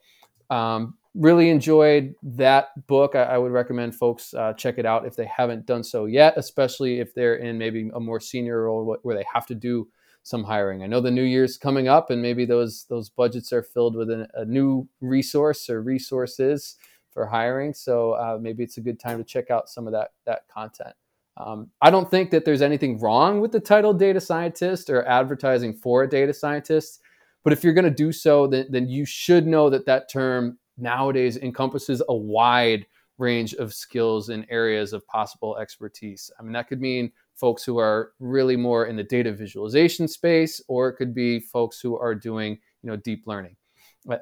Um, 0.50 0.96
really 1.16 1.50
enjoyed 1.50 2.14
that 2.24 2.70
book. 2.88 3.16
I, 3.16 3.24
I 3.24 3.38
would 3.38 3.52
recommend 3.52 3.96
folks 3.96 4.34
uh, 4.34 4.54
check 4.54 4.78
it 4.78 4.86
out 4.86 5.06
if 5.06 5.16
they 5.16 5.26
haven't 5.26 5.66
done 5.66 5.84
so 5.84 6.06
yet, 6.06 6.34
especially 6.38 7.00
if 7.00 7.14
they're 7.14 7.36
in 7.36 7.58
maybe 7.58 7.90
a 7.94 8.00
more 8.00 8.20
senior 8.20 8.64
role 8.64 8.98
where 9.04 9.16
they 9.16 9.26
have 9.34 9.46
to 9.48 9.56
do 9.56 9.88
some 10.24 10.44
hiring. 10.44 10.84
I 10.84 10.88
know 10.88 11.02
the 11.02 11.12
new 11.12 11.24
year's 11.24 11.58
coming 11.58 11.88
up, 11.88 12.10
and 12.10 12.22
maybe 12.22 12.46
those 12.46 12.86
those 12.90 13.10
budgets 13.10 13.52
are 13.52 13.64
filled 13.64 13.96
with 13.96 14.10
a, 14.10 14.28
a 14.36 14.46
new 14.46 14.88
resource 15.00 15.70
or 15.70 15.82
resources 15.82 16.78
for 17.12 17.26
hiring. 17.26 17.74
So 17.74 18.14
uh, 18.14 18.38
maybe 18.42 18.64
it's 18.64 18.78
a 18.78 18.82
good 18.82 19.00
time 19.00 19.18
to 19.18 19.24
check 19.24 19.52
out 19.52 19.70
some 19.70 19.88
of 19.88 19.94
that 19.94 20.12
that 20.26 20.48
content. 20.48 20.96
Um, 21.38 21.70
I 21.82 21.90
don't 21.90 22.10
think 22.10 22.30
that 22.32 22.46
there's 22.46 22.62
anything 22.62 23.00
wrong 23.00 23.40
with 23.40 23.52
the 23.52 23.60
title 23.60 23.94
data 23.94 24.20
scientist 24.20 24.90
or 24.90 25.08
advertising 25.08 25.74
for 25.74 26.04
a 26.04 26.10
data 26.10 26.34
scientist. 26.34 27.02
But 27.44 27.54
if 27.54 27.64
you're 27.64 27.74
going 27.74 27.86
to 27.86 27.92
do 27.92 28.12
so, 28.12 28.48
then, 28.48 28.68
then 28.70 28.88
you 28.88 29.06
should 29.06 29.48
know 29.48 29.70
that 29.70 29.86
that 29.86 30.10
term 30.10 30.60
nowadays 30.78 31.38
encompasses 31.38 32.02
a 32.08 32.16
wide 32.16 32.86
range 33.18 33.54
of 33.56 33.74
skills 33.74 34.30
and 34.30 34.46
areas 34.50 34.94
of 34.94 35.06
possible 35.08 35.58
expertise. 35.58 36.30
I 36.40 36.44
mean, 36.44 36.54
that 36.54 36.68
could 36.68 36.82
mean 36.82 37.12
folks 37.36 37.64
who 37.64 37.78
are 37.78 38.12
really 38.20 38.58
more 38.58 38.88
in 38.88 38.96
the 38.96 39.04
data 39.04 39.32
visualization 39.32 40.08
space, 40.08 40.62
or 40.68 40.90
it 40.90 40.96
could 40.96 41.14
be 41.14 41.40
folks 41.40 41.80
who 41.80 41.98
are 41.98 42.16
doing, 42.16 42.60
you 42.84 42.90
know, 42.90 42.98
deep 42.98 43.26
learning. 43.26 43.56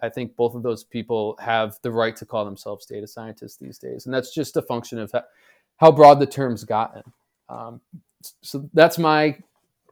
I 0.02 0.10
think 0.10 0.36
both 0.36 0.56
of 0.56 0.63
those 0.63 0.84
people 0.84 1.38
have 1.39 1.80
the 1.82 1.92
right 1.92 2.15
to 2.18 2.26
call 2.26 2.44
themselves 2.44 2.86
data 2.86 3.08
scientists 3.08 3.56
these 3.56 3.78
days, 3.78 4.06
and 4.06 4.13
that's 4.13 4.34
just 4.34 4.58
a 4.58 4.62
function 4.62 5.00
of 5.00 5.13
how 5.78 5.92
broad 5.92 6.20
the 6.20 6.26
term's 6.26 6.63
gotten. 6.63 7.04
Um, 7.48 7.82
so 8.42 8.70
that's 8.74 8.98
my 8.98 9.38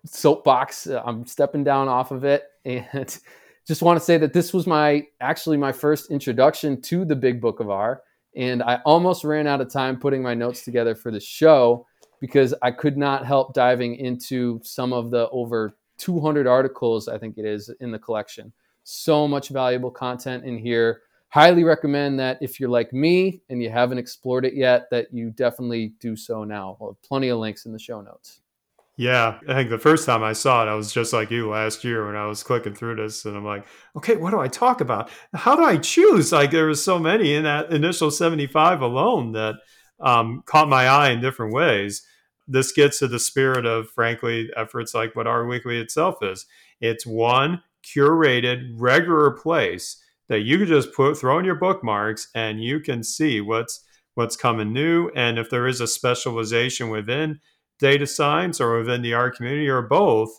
soapbox. 0.06 0.88
I'm 0.88 1.26
stepping 1.26 1.63
down 1.63 1.88
off 1.88 2.12
of 2.12 2.23
it, 2.23 2.45
and 2.65 3.19
just 3.67 3.82
want 3.82 4.00
to 4.00 4.04
say 4.06 4.17
that 4.17 4.34
this 4.34 4.54
was 4.54 4.65
my 4.65 5.06
actually 5.19 5.58
my 5.58 5.71
first 5.71 6.10
introduction 6.12 6.82
to 6.84 7.06
the 7.06 7.15
big 7.15 7.41
book 7.41 7.60
of 7.60 7.69
R. 7.69 8.02
And 8.36 8.62
I 8.62 8.76
almost 8.86 9.23
ran 9.23 9.47
out 9.47 9.62
of 9.62 9.71
time 9.71 10.00
putting 10.00 10.21
my 10.21 10.34
notes 10.34 10.63
together 10.63 10.95
for 10.95 11.12
the 11.12 11.19
show 11.19 11.88
because 12.19 12.54
I 12.62 12.71
could 12.71 12.97
not 12.97 13.26
help 13.26 13.54
diving 13.54 13.95
into 13.95 14.60
some 14.63 14.93
of 14.93 15.12
the 15.12 15.28
over 15.30 15.76
200 15.97 16.47
articles, 16.47 17.08
I 17.08 17.17
think 17.17 17.38
it 17.38 17.45
is, 17.45 17.69
in 17.80 17.91
the 17.91 18.00
collection. 18.00 18.54
So 18.89 19.28
much 19.28 19.50
valuable 19.50 19.91
content 19.91 20.45
in 20.45 20.58
here. 20.58 21.02
Highly 21.28 21.65
recommend 21.65 22.21
that 22.21 22.38
if 22.39 22.58
you're 22.58 22.69
like 22.69 22.93
me 22.93 23.41
and 23.50 23.62
you 23.62 23.69
haven't 23.69 23.97
explored 23.97 24.45
it 24.45 24.54
yet, 24.54 24.88
that 24.91 25.08
you 25.12 25.30
definitely 25.30 25.91
do 26.00 26.15
so 26.15 26.45
now. 26.45 26.78
We'll 26.80 26.91
have 26.91 27.02
plenty 27.02 27.28
of 27.28 27.38
links 27.38 27.65
in 27.65 27.73
the 27.73 27.80
show 27.80 28.00
notes. 28.00 28.39
Yeah, 28.95 29.39
I 29.45 29.56
think 29.56 29.71
the 29.71 29.78
first 29.78 30.06
time 30.06 30.23
I 30.23 30.32
saw 30.32 30.63
it, 30.63 30.69
I 30.69 30.76
was 30.76 30.93
just 30.93 31.12
like 31.12 31.30
you 31.32 31.50
last 31.50 31.84
year 31.84 32.08
when 32.08 32.15
I 32.15 32.28
was 32.28 32.43
clicking 32.43 32.76
through 32.76 32.95
this, 32.95 33.26
and 33.26 33.36
I'm 33.36 33.43
like, 33.43 33.65
okay, 33.97 34.15
what 34.15 34.32
do 34.32 34.39
I 34.39 34.47
talk 34.47 34.80
about? 34.80 35.10
How 35.34 35.58
do 35.58 35.65
I 35.65 35.76
choose? 35.76 36.32
Like 36.32 36.52
there 36.52 36.67
was 36.67 36.82
so 36.82 36.97
many 36.97 37.34
in 37.34 37.43
that 37.43 37.73
initial 37.73 38.10
75 38.10 38.80
alone 38.80 39.34
that 39.34 39.56
um, 40.00 40.43
caught 40.45 40.69
my 40.69 40.88
eye 40.88 41.10
in 41.10 41.19
different 41.19 41.54
ways. 41.54 42.04
This 42.47 42.71
gets 42.71 43.00
to 43.00 43.10
the 43.10 43.19
spirit 43.19 43.65
of, 43.65 43.89
frankly, 43.89 44.50
efforts 44.56 44.93
like 44.93 45.13
what 45.13 45.28
R 45.28 45.45
Weekly 45.45 45.78
itself 45.78 46.23
is. 46.23 46.45
It's 46.80 47.06
one 47.06 47.63
curated, 47.95 48.71
regular 48.76 49.32
place 49.32 50.02
that 50.30 50.41
you 50.41 50.58
can 50.58 50.67
just 50.67 50.93
put 50.93 51.17
throw 51.17 51.39
in 51.39 51.45
your 51.45 51.56
bookmarks, 51.56 52.30
and 52.36 52.63
you 52.63 52.80
can 52.80 53.04
see 53.04 53.41
what's 53.41 53.84
what's 54.15 54.36
coming 54.36 54.73
new, 54.73 55.10
and 55.15 55.38
if 55.38 55.50
there 55.50 55.67
is 55.67 55.80
a 55.80 55.88
specialization 55.88 56.89
within 56.89 57.39
data 57.80 58.08
science 58.08 58.60
or 58.60 58.80
within 58.80 59.02
the 59.02 59.13
R 59.13 59.30
community 59.30 59.67
or 59.67 59.84
both, 59.84 60.30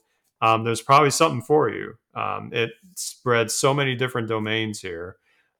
um, 0.42 0.64
there's 0.64 0.82
probably 0.82 1.10
something 1.10 1.42
for 1.42 1.70
you. 1.70 1.94
Um, 2.14 2.50
it 2.52 2.70
spreads 2.96 3.54
so 3.54 3.72
many 3.72 3.94
different 3.94 4.28
domains 4.28 4.80
here. 4.80 5.16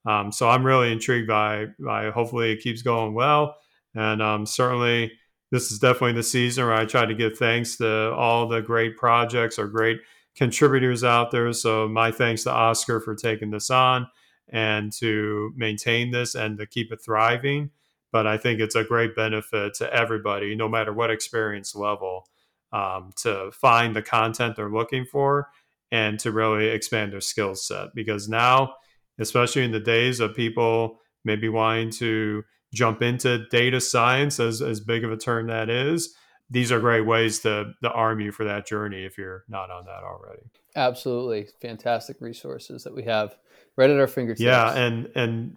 Um, 0.07 0.33
so 0.33 0.48
I'm 0.48 0.64
really 0.64 0.92
intrigued 0.92 1.29
by, 1.29 1.66
by 1.79 2.11
hopefully 2.11 2.53
it 2.53 2.62
keeps 2.62 2.83
going 2.83 3.14
well. 3.14 3.57
And 3.94 4.22
um, 4.22 4.46
certainly 4.46 5.12
this 5.51 5.70
is 5.70 5.79
definitely 5.79 6.12
the 6.12 6.22
season 6.22 6.64
where 6.64 6.74
I 6.74 6.85
try 6.85 7.07
to 7.07 7.14
give 7.14 7.38
thanks 7.38 7.77
to 7.77 8.12
all 8.12 8.48
the 8.48 8.61
great 8.61 8.96
projects 8.96 9.59
or 9.59 9.66
great 9.66 10.01
contributors 10.38 11.03
out 11.03 11.33
there. 11.33 11.53
So 11.53 11.88
my 11.88 12.12
thanks 12.12 12.44
to 12.44 12.53
Oscar 12.53 13.01
for 13.01 13.16
taking 13.16 13.51
this 13.51 13.70
on 13.70 14.07
and 14.48 14.92
to 14.92 15.53
maintain 15.57 16.12
this 16.12 16.37
and 16.37 16.57
to 16.59 16.66
keep 16.66 16.92
it 16.92 17.01
thriving. 17.05 17.70
But 18.12 18.27
I 18.27 18.38
think 18.38 18.61
it's 18.61 18.77
a 18.77 18.85
great 18.85 19.14
benefit 19.16 19.74
to 19.74 19.92
everybody, 19.92 20.55
no 20.55 20.68
matter 20.68 20.92
what 20.92 21.11
experience 21.11 21.74
level, 21.74 22.27
um, 22.72 23.11
to 23.16 23.51
find 23.53 23.94
the 23.94 24.01
content 24.01 24.57
they're 24.57 24.70
looking 24.70 25.05
for 25.05 25.48
and 25.90 26.18
to 26.20 26.31
really 26.31 26.68
expand 26.68 27.12
their 27.12 27.20
skill 27.20 27.55
set. 27.55 27.88
Because 27.94 28.29
now, 28.29 28.74
especially 29.18 29.64
in 29.64 29.72
the 29.72 29.81
days 29.81 30.20
of 30.20 30.37
people 30.37 31.01
maybe 31.24 31.48
wanting 31.48 31.90
to 31.90 32.44
jump 32.72 33.03
into 33.03 33.46
data 33.48 33.81
science, 33.81 34.38
as, 34.38 34.62
as 34.62 34.81
big 34.81 35.03
of 35.03 35.11
a 35.11 35.16
term 35.16 35.48
that 35.48 35.68
is, 35.68 36.14
these 36.50 36.72
are 36.72 36.80
great 36.80 37.06
ways 37.06 37.40
to, 37.40 37.74
to 37.82 37.90
arm 37.90 38.20
you 38.20 38.32
for 38.32 38.44
that 38.44 38.66
journey 38.66 39.04
if 39.04 39.18
you're 39.18 39.44
not 39.48 39.70
on 39.70 39.84
that 39.84 40.02
already. 40.02 40.42
Absolutely. 40.76 41.48
Fantastic 41.61 42.20
resources 42.20 42.84
that 42.84 42.94
we 42.94 43.02
have 43.04 43.37
right 43.76 43.90
at 43.90 43.98
our 43.98 44.06
fingertips. 44.06 44.40
Yeah. 44.40 44.74
And, 44.76 45.11
and, 45.14 45.56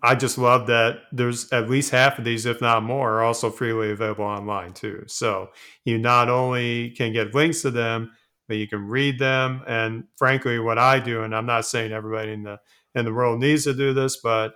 I 0.00 0.14
just 0.14 0.38
love 0.38 0.68
that 0.68 1.00
there's 1.10 1.52
at 1.52 1.68
least 1.68 1.90
half 1.90 2.18
of 2.18 2.24
these, 2.24 2.46
if 2.46 2.60
not 2.60 2.84
more, 2.84 3.14
are 3.14 3.24
also 3.24 3.50
freely 3.50 3.90
available 3.90 4.24
online 4.24 4.74
too. 4.74 5.02
So 5.08 5.50
you 5.84 5.98
not 5.98 6.28
only 6.28 6.90
can 6.90 7.12
get 7.12 7.34
links 7.34 7.62
to 7.62 7.72
them, 7.72 8.12
but 8.46 8.58
you 8.58 8.68
can 8.68 8.86
read 8.86 9.18
them. 9.18 9.62
And 9.66 10.04
frankly, 10.16 10.58
what 10.58 10.78
I 10.78 11.00
do, 11.00 11.22
and 11.22 11.34
I'm 11.34 11.46
not 11.46 11.66
saying 11.66 11.92
everybody 11.92 12.32
in 12.32 12.44
the 12.44 12.60
in 12.94 13.04
the 13.04 13.12
world 13.12 13.40
needs 13.40 13.64
to 13.64 13.74
do 13.74 13.92
this, 13.92 14.18
but 14.18 14.54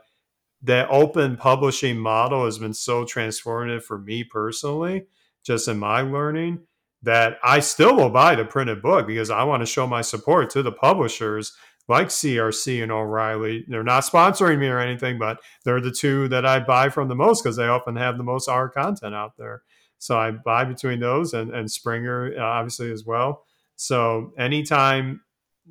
the 0.62 0.88
open 0.88 1.37
publishing 1.37 1.98
model 1.98 2.44
has 2.44 2.59
been 2.59 2.74
so 2.74 3.05
transformative 3.05 3.83
for 3.83 3.98
me 3.98 4.24
personally, 4.24 5.07
just 5.47 5.69
in 5.69 5.79
my 5.79 6.01
learning, 6.01 6.61
that 7.03 7.39
I 7.43 7.61
still 7.61 7.95
will 7.97 8.11
buy 8.11 8.35
the 8.35 8.45
printed 8.45 8.83
book 8.83 9.07
because 9.07 9.31
I 9.31 9.45
want 9.45 9.63
to 9.63 9.67
show 9.67 9.87
my 9.87 10.03
support 10.03 10.51
to 10.51 10.63
the 10.63 10.73
publishers 10.73 11.53
like 11.89 12.09
CRC 12.09 12.83
and 12.83 12.91
O'Reilly. 12.91 13.65
They're 13.69 13.85
not 13.85 14.03
sponsoring 14.03 14.59
me 14.59 14.67
or 14.67 14.81
anything, 14.81 15.19
but 15.19 15.39
they're 15.65 15.81
the 15.81 15.93
two 15.93 16.27
that 16.29 16.45
I 16.45 16.59
buy 16.59 16.89
from 16.89 17.09
the 17.09 17.15
most 17.15 17.43
because 17.43 17.57
they 17.57 17.69
often 17.69 17.95
have 17.97 18.17
the 18.17 18.25
most 18.25 18.49
R 18.49 18.69
content 18.69 19.15
out 19.15 19.37
there. 19.39 19.63
So 19.99 20.19
I 20.19 20.33
buy 20.33 20.65
between 20.65 21.01
those 21.01 21.33
and, 21.33 21.55
and 21.55 21.71
Springer, 21.71 22.35
uh, 22.37 22.43
obviously, 22.43 22.91
as 22.91 23.05
well. 23.05 23.45
So 23.77 24.33
anytime 24.39 25.21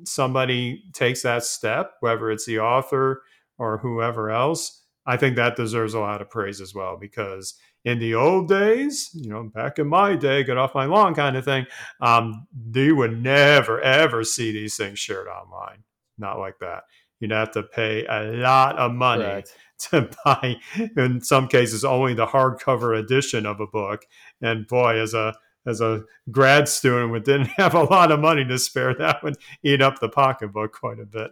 somebody 0.04 0.84
takes 0.94 1.22
that 1.22 1.44
step, 1.44 1.92
whether 2.00 2.30
it's 2.30 2.46
the 2.46 2.60
author 2.60 3.22
or 3.58 3.78
whoever 3.78 4.30
else, 4.30 4.82
I 5.06 5.16
think 5.16 5.36
that 5.36 5.56
deserves 5.56 5.94
a 5.94 6.00
lot 6.00 6.20
of 6.22 6.30
praise 6.30 6.60
as 6.60 6.74
well 6.74 6.96
because 6.96 7.54
in 7.86 8.00
the 8.00 8.16
old 8.16 8.48
days, 8.48 9.10
you 9.14 9.30
know, 9.30 9.44
back 9.44 9.78
in 9.78 9.86
my 9.86 10.16
day, 10.16 10.42
get 10.42 10.58
off 10.58 10.74
my 10.74 10.86
lawn 10.86 11.14
kind 11.14 11.36
of 11.36 11.44
thing, 11.44 11.64
um, 12.00 12.46
you 12.74 12.96
would 12.96 13.22
never, 13.22 13.80
ever 13.80 14.24
see 14.24 14.50
these 14.50 14.76
things 14.76 14.98
shared 14.98 15.28
online. 15.28 15.84
Not 16.18 16.40
like 16.40 16.58
that. 16.58 16.82
You'd 17.20 17.30
have 17.30 17.52
to 17.52 17.62
pay 17.62 18.04
a 18.04 18.24
lot 18.24 18.76
of 18.76 18.92
money 18.92 19.24
right. 19.24 19.54
to 19.90 20.10
buy, 20.24 20.56
in 20.96 21.20
some 21.20 21.46
cases, 21.46 21.84
only 21.84 22.12
the 22.12 22.26
hardcover 22.26 22.98
edition 22.98 23.46
of 23.46 23.60
a 23.60 23.68
book. 23.68 24.04
And 24.42 24.66
boy, 24.66 24.98
as 24.98 25.14
a 25.14 25.34
as 25.64 25.80
a 25.80 26.04
grad 26.30 26.68
student 26.68 27.10
we 27.12 27.18
didn't 27.18 27.46
have 27.56 27.74
a 27.74 27.82
lot 27.82 28.10
of 28.10 28.20
money 28.20 28.44
to 28.44 28.58
spare, 28.58 28.94
that 28.94 29.22
would 29.22 29.36
eat 29.62 29.80
up 29.80 30.00
the 30.00 30.08
pocketbook 30.08 30.72
quite 30.72 30.98
a 30.98 31.06
bit. 31.06 31.30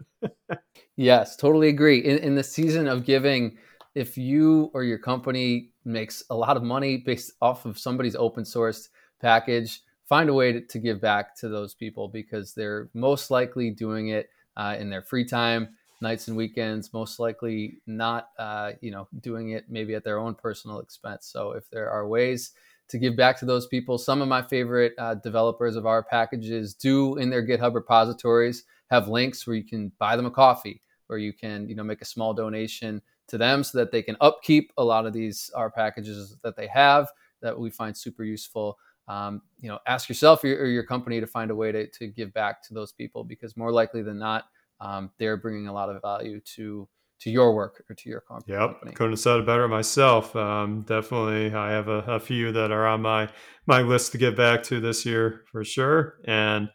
yes, 0.97 1.37
totally 1.37 1.69
agree. 1.69 1.99
In, 1.99 2.19
in 2.19 2.35
the 2.37 2.45
season 2.45 2.87
of 2.87 3.05
giving, 3.05 3.57
if 3.95 4.17
you 4.19 4.71
or 4.75 4.85
your 4.85 4.99
company 4.99 5.71
makes 5.85 6.25
a 6.31 6.35
lot 6.35 6.57
of 6.57 6.63
money 6.63 6.97
based 6.97 7.33
off 7.41 7.65
of 7.65 7.79
somebody's 7.79 8.17
open 8.17 8.45
source 8.45 8.89
package, 9.21 9.81
find 10.05 10.29
a 10.29 10.35
way 10.35 10.53
to, 10.53 10.61
to 10.61 10.79
give 10.79 11.01
back 11.01 11.37
to 11.37 11.49
those 11.49 11.75
people 11.75 12.09
because 12.09 12.55
they're 12.55 12.91
most 12.95 13.31
likely 13.31 13.71
doing 13.71 14.09
it 14.09 14.31
uh, 14.57 14.77
in 14.79 14.91
their 14.91 15.03
free 15.03 15.25
time, 15.25 15.69
nights 16.01 16.29
and 16.29 16.37
weekends, 16.37 16.93
most 16.93 17.19
likely 17.19 17.81
not, 17.87 18.29
uh, 18.39 18.73
you 18.81 18.91
know, 18.91 19.09
doing 19.21 19.51
it 19.51 19.65
maybe 19.69 19.95
at 19.95 20.05
their 20.05 20.19
own 20.19 20.35
personal 20.35 20.81
expense. 20.81 21.27
So 21.27 21.53
if 21.53 21.69
there 21.71 21.91
are 21.91 22.07
ways 22.07 22.53
to 22.89 22.99
give 22.99 23.17
back 23.17 23.39
to 23.39 23.45
those 23.45 23.67
people. 23.67 23.99
Some 23.99 24.21
of 24.21 24.29
my 24.29 24.43
favorite 24.43 24.93
uh, 24.99 25.15
developers 25.15 25.77
of 25.77 25.87
our 25.87 26.03
packages 26.03 26.75
do 26.75 27.17
in 27.17 27.31
their 27.31 27.47
GitHub 27.47 27.75
repositories 27.75 28.65
have 28.91 29.09
links 29.09 29.47
where 29.47 29.57
you 29.57 29.65
can 29.65 29.91
buy 29.99 30.17
them 30.17 30.27
a 30.27 30.31
coffee, 30.31 30.83
or 31.09 31.19
you 31.19 31.33
can 31.33 31.69
you 31.69 31.75
know 31.75 31.83
make 31.83 32.03
a 32.03 32.07
small 32.07 32.35
donation 32.35 33.01
to 33.29 33.39
them 33.39 33.65
so 33.65 33.79
that 33.79 33.91
they 33.91 34.03
can 34.03 34.17
upkeep 34.21 34.73
a 34.77 34.85
lot 34.85 35.07
of 35.07 35.13
these 35.13 35.51
R 35.55 35.71
packages 35.71 36.37
that 36.43 36.57
they 36.57 36.67
have 36.67 37.09
that 37.43 37.59
we 37.59 37.71
find 37.71 37.97
super 37.97 38.25
useful. 38.25 38.79
Um, 39.07 39.43
you 39.61 39.69
know, 39.69 39.79
ask 39.87 40.09
yourself 40.09 40.43
or 40.45 40.49
your, 40.49 40.61
or 40.61 40.67
your, 40.67 40.83
company 40.83 41.21
to 41.21 41.27
find 41.27 41.51
a 41.51 41.55
way 41.55 41.71
to, 41.73 41.87
to 41.87 42.07
give 42.07 42.33
back 42.33 42.63
to 42.69 42.75
those 42.75 42.91
people 42.91 43.23
because 43.23 43.55
more 43.55 43.71
likely 43.71 44.03
than 44.03 44.19
not, 44.19 44.45
um, 44.81 45.11
they're 45.19 45.37
bringing 45.37 45.69
a 45.69 45.73
lot 45.73 45.91
of 45.91 46.01
value 46.01 46.41
to 46.57 46.89
to 47.21 47.31
your 47.31 47.55
work 47.55 47.85
or 47.89 47.95
to 47.95 48.09
your 48.09 48.21
company. 48.21 48.57
Yep, 48.57 48.95
couldn't 48.95 49.13
have 49.13 49.21
said 49.21 49.41
it 49.41 49.47
better 49.47 49.69
myself. 49.69 50.35
Um, 50.35 50.83
definitely, 50.83 51.55
I 51.55 51.71
have 51.71 51.89
a, 51.89 51.99
a, 52.01 52.21
few 52.21 52.53
that 52.53 52.71
are 52.71 52.87
on 52.87 53.03
my 53.03 53.29
my 53.67 53.83
list 53.83 54.13
to 54.13 54.19
get 54.19 54.37
back 54.37 54.63
to 54.65 54.81
this 54.81 55.07
year 55.07 55.45
for 55.51 55.65
sure. 55.65 56.17
And 56.25 56.71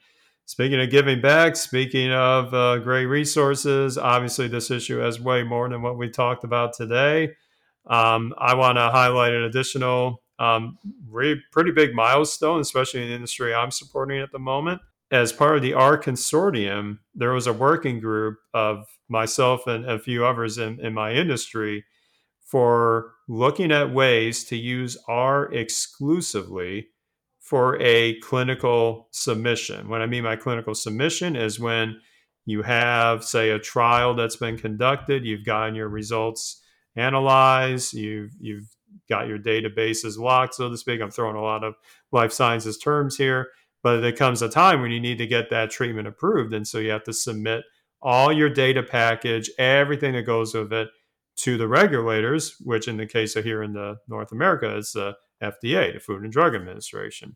speaking 0.49 0.81
of 0.81 0.89
giving 0.89 1.21
back, 1.21 1.55
speaking 1.55 2.11
of 2.11 2.53
uh, 2.53 2.77
great 2.79 3.05
resources, 3.05 3.97
obviously 3.97 4.47
this 4.47 4.71
issue 4.71 4.97
has 4.97 5.19
way 5.19 5.43
more 5.43 5.69
than 5.69 5.83
what 5.83 5.95
we 5.95 6.09
talked 6.09 6.43
about 6.43 6.73
today. 6.73 7.29
Um, 7.85 8.33
I 8.37 8.55
want 8.55 8.77
to 8.77 8.89
highlight 8.89 9.33
an 9.33 9.43
additional 9.43 10.23
um, 10.39 10.79
re- 11.07 11.41
pretty 11.51 11.71
big 11.71 11.93
milestone, 11.93 12.61
especially 12.61 13.03
in 13.03 13.09
the 13.09 13.13
industry 13.13 13.53
I'm 13.53 13.69
supporting 13.69 14.19
at 14.19 14.31
the 14.31 14.39
moment 14.39 14.81
as 15.11 15.31
part 15.31 15.55
of 15.55 15.61
the 15.61 15.73
R 15.73 15.97
consortium, 15.97 16.99
there 17.15 17.31
was 17.31 17.47
a 17.47 17.53
working 17.53 17.99
group 17.99 18.37
of 18.53 18.85
myself 19.07 19.65
and 19.67 19.85
a 19.85 19.99
few 19.99 20.25
others 20.25 20.57
in, 20.57 20.79
in 20.79 20.93
my 20.93 21.11
industry 21.11 21.85
for 22.41 23.13
looking 23.27 23.71
at 23.71 23.93
ways 23.93 24.43
to 24.45 24.57
use 24.57 24.97
R 25.07 25.51
exclusively 25.53 26.87
for 27.49 27.81
a 27.81 28.19
clinical 28.19 29.07
submission. 29.11 29.89
What 29.89 30.01
I 30.01 30.05
mean 30.05 30.23
by 30.23 30.35
clinical 30.35 30.75
submission 30.75 31.35
is 31.35 31.59
when 31.59 31.99
you 32.45 32.61
have, 32.61 33.23
say, 33.23 33.49
a 33.49 33.59
trial 33.59 34.13
that's 34.13 34.35
been 34.35 34.57
conducted, 34.57 35.25
you've 35.25 35.45
gotten 35.45 35.73
your 35.73 35.89
results 35.89 36.61
analyzed, 36.95 37.93
you've 37.93 38.31
you've 38.39 38.67
got 39.07 39.27
your 39.27 39.39
databases 39.39 40.17
locked, 40.17 40.55
so 40.55 40.69
to 40.69 40.77
speak. 40.77 41.01
I'm 41.01 41.11
throwing 41.11 41.35
a 41.35 41.41
lot 41.41 41.63
of 41.63 41.75
life 42.11 42.31
sciences 42.31 42.77
terms 42.77 43.17
here 43.17 43.47
but 43.81 44.01
there 44.01 44.11
comes 44.11 44.41
a 44.41 44.49
time 44.49 44.81
when 44.81 44.91
you 44.91 44.99
need 44.99 45.17
to 45.17 45.27
get 45.27 45.49
that 45.49 45.71
treatment 45.71 46.07
approved. 46.07 46.53
And 46.53 46.67
so 46.67 46.79
you 46.79 46.91
have 46.91 47.03
to 47.05 47.13
submit 47.13 47.63
all 48.01 48.31
your 48.31 48.49
data 48.49 48.83
package, 48.83 49.49
everything 49.57 50.13
that 50.13 50.23
goes 50.23 50.53
with 50.53 50.71
it 50.73 50.89
to 51.37 51.57
the 51.57 51.67
regulators, 51.67 52.55
which 52.61 52.87
in 52.87 52.97
the 52.97 53.05
case 53.05 53.35
of 53.35 53.45
here 53.45 53.63
in 53.63 53.73
the 53.73 53.97
North 54.07 54.31
America 54.31 54.75
is 54.75 54.93
the 54.93 55.15
FDA, 55.41 55.93
the 55.93 55.99
Food 55.99 56.23
and 56.23 56.31
Drug 56.31 56.55
Administration. 56.55 57.35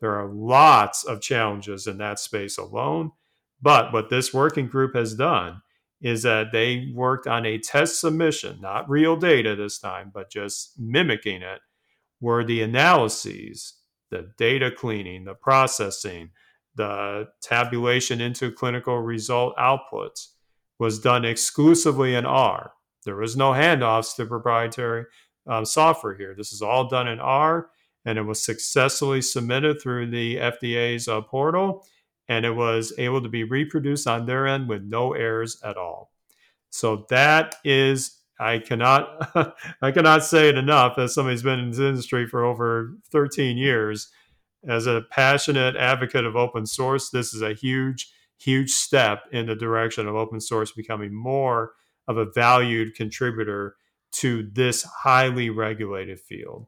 There 0.00 0.18
are 0.18 0.28
lots 0.32 1.04
of 1.04 1.20
challenges 1.20 1.86
in 1.86 1.98
that 1.98 2.18
space 2.18 2.58
alone. 2.58 3.12
But 3.60 3.92
what 3.92 4.10
this 4.10 4.34
working 4.34 4.66
group 4.66 4.96
has 4.96 5.14
done 5.14 5.62
is 6.00 6.24
that 6.24 6.50
they 6.50 6.90
worked 6.92 7.28
on 7.28 7.46
a 7.46 7.58
test 7.58 8.00
submission, 8.00 8.60
not 8.60 8.90
real 8.90 9.16
data 9.16 9.54
this 9.54 9.78
time, 9.78 10.10
but 10.12 10.30
just 10.30 10.72
mimicking 10.78 11.42
it, 11.42 11.60
where 12.18 12.44
the 12.44 12.62
analyses 12.62 13.74
the 14.12 14.30
data 14.36 14.70
cleaning, 14.70 15.24
the 15.24 15.34
processing, 15.34 16.30
the 16.76 17.26
tabulation 17.40 18.20
into 18.20 18.52
clinical 18.52 18.98
result 18.98 19.56
outputs 19.56 20.28
was 20.78 21.00
done 21.00 21.24
exclusively 21.24 22.14
in 22.14 22.26
R. 22.26 22.72
There 23.04 23.16
was 23.16 23.36
no 23.36 23.52
handoffs 23.52 24.14
to 24.16 24.26
proprietary 24.26 25.06
um, 25.46 25.64
software 25.64 26.14
here. 26.14 26.34
This 26.36 26.52
is 26.52 26.62
all 26.62 26.88
done 26.88 27.08
in 27.08 27.20
R, 27.20 27.68
and 28.04 28.18
it 28.18 28.22
was 28.22 28.44
successfully 28.44 29.22
submitted 29.22 29.80
through 29.80 30.10
the 30.10 30.36
FDA's 30.36 31.08
uh, 31.08 31.20
portal, 31.22 31.86
and 32.28 32.44
it 32.44 32.54
was 32.54 32.92
able 32.98 33.22
to 33.22 33.28
be 33.28 33.44
reproduced 33.44 34.06
on 34.06 34.26
their 34.26 34.46
end 34.46 34.68
with 34.68 34.82
no 34.82 35.12
errors 35.12 35.60
at 35.64 35.76
all. 35.76 36.10
So 36.70 37.06
that 37.10 37.56
is 37.64 38.18
I 38.40 38.58
cannot 38.58 39.54
I 39.82 39.90
cannot 39.92 40.24
say 40.24 40.48
it 40.48 40.58
enough 40.58 40.98
as 40.98 41.14
somebody 41.14 41.34
who's 41.34 41.42
been 41.42 41.60
in 41.60 41.70
this 41.70 41.78
industry 41.78 42.26
for 42.26 42.44
over 42.44 42.94
13 43.10 43.56
years. 43.56 44.10
As 44.66 44.86
a 44.86 45.02
passionate 45.10 45.76
advocate 45.76 46.24
of 46.24 46.36
open 46.36 46.66
source, 46.66 47.10
this 47.10 47.34
is 47.34 47.42
a 47.42 47.52
huge, 47.52 48.12
huge 48.38 48.70
step 48.70 49.24
in 49.32 49.46
the 49.46 49.56
direction 49.56 50.06
of 50.06 50.14
open 50.14 50.40
source 50.40 50.70
becoming 50.70 51.12
more 51.12 51.72
of 52.06 52.16
a 52.16 52.30
valued 52.30 52.94
contributor 52.94 53.76
to 54.12 54.48
this 54.52 54.82
highly 54.82 55.50
regulated 55.50 56.20
field. 56.20 56.66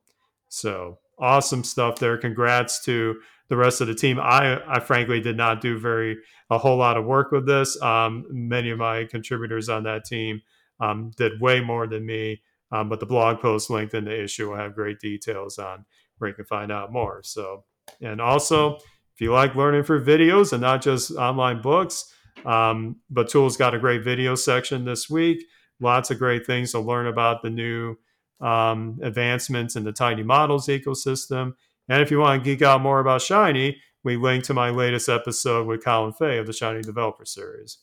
So 0.48 0.98
awesome 1.18 1.64
stuff 1.64 1.98
there. 1.98 2.16
Congrats 2.18 2.82
to 2.84 3.20
the 3.48 3.56
rest 3.56 3.80
of 3.80 3.86
the 3.86 3.94
team. 3.94 4.18
I, 4.18 4.60
I 4.66 4.80
frankly 4.80 5.20
did 5.20 5.36
not 5.36 5.60
do 5.60 5.78
very 5.78 6.16
a 6.50 6.58
whole 6.58 6.76
lot 6.76 6.96
of 6.96 7.04
work 7.04 7.30
with 7.32 7.46
this. 7.46 7.80
Um, 7.82 8.24
many 8.30 8.70
of 8.70 8.78
my 8.78 9.04
contributors 9.04 9.68
on 9.68 9.84
that 9.84 10.04
team 10.04 10.42
um, 10.80 11.10
did 11.16 11.40
way 11.40 11.60
more 11.60 11.86
than 11.86 12.04
me. 12.06 12.42
Um, 12.72 12.88
but 12.88 13.00
the 13.00 13.06
blog 13.06 13.40
post 13.40 13.70
linked 13.70 13.94
in 13.94 14.04
the 14.04 14.22
issue 14.24 14.50
will 14.50 14.56
have 14.56 14.74
great 14.74 14.98
details 14.98 15.58
on 15.58 15.84
where 16.18 16.28
you 16.30 16.34
can 16.34 16.44
find 16.44 16.72
out 16.72 16.92
more. 16.92 17.22
So, 17.22 17.64
and 18.00 18.20
also, 18.20 18.76
if 18.76 19.20
you 19.20 19.32
like 19.32 19.54
learning 19.54 19.84
through 19.84 20.04
videos 20.04 20.52
and 20.52 20.62
not 20.62 20.82
just 20.82 21.12
online 21.12 21.62
books, 21.62 22.12
um, 22.44 22.96
Batool's 23.12 23.56
got 23.56 23.74
a 23.74 23.78
great 23.78 24.02
video 24.02 24.34
section 24.34 24.84
this 24.84 25.08
week. 25.08 25.44
Lots 25.80 26.10
of 26.10 26.18
great 26.18 26.46
things 26.46 26.72
to 26.72 26.80
learn 26.80 27.06
about 27.06 27.42
the 27.42 27.50
new 27.50 27.96
um, 28.40 28.98
advancements 29.02 29.76
in 29.76 29.84
the 29.84 29.92
tidymodels 29.92 30.68
ecosystem. 30.68 31.54
And 31.88 32.02
if 32.02 32.10
you 32.10 32.18
want 32.18 32.42
to 32.42 32.50
geek 32.50 32.62
out 32.62 32.80
more 32.80 33.00
about 33.00 33.22
Shiny, 33.22 33.78
we 34.04 34.16
link 34.16 34.44
to 34.44 34.54
my 34.54 34.70
latest 34.70 35.08
episode 35.08 35.66
with 35.66 35.84
Colin 35.84 36.12
Fay 36.12 36.38
of 36.38 36.46
the 36.46 36.52
Shiny 36.52 36.82
Developer 36.82 37.24
Series. 37.24 37.78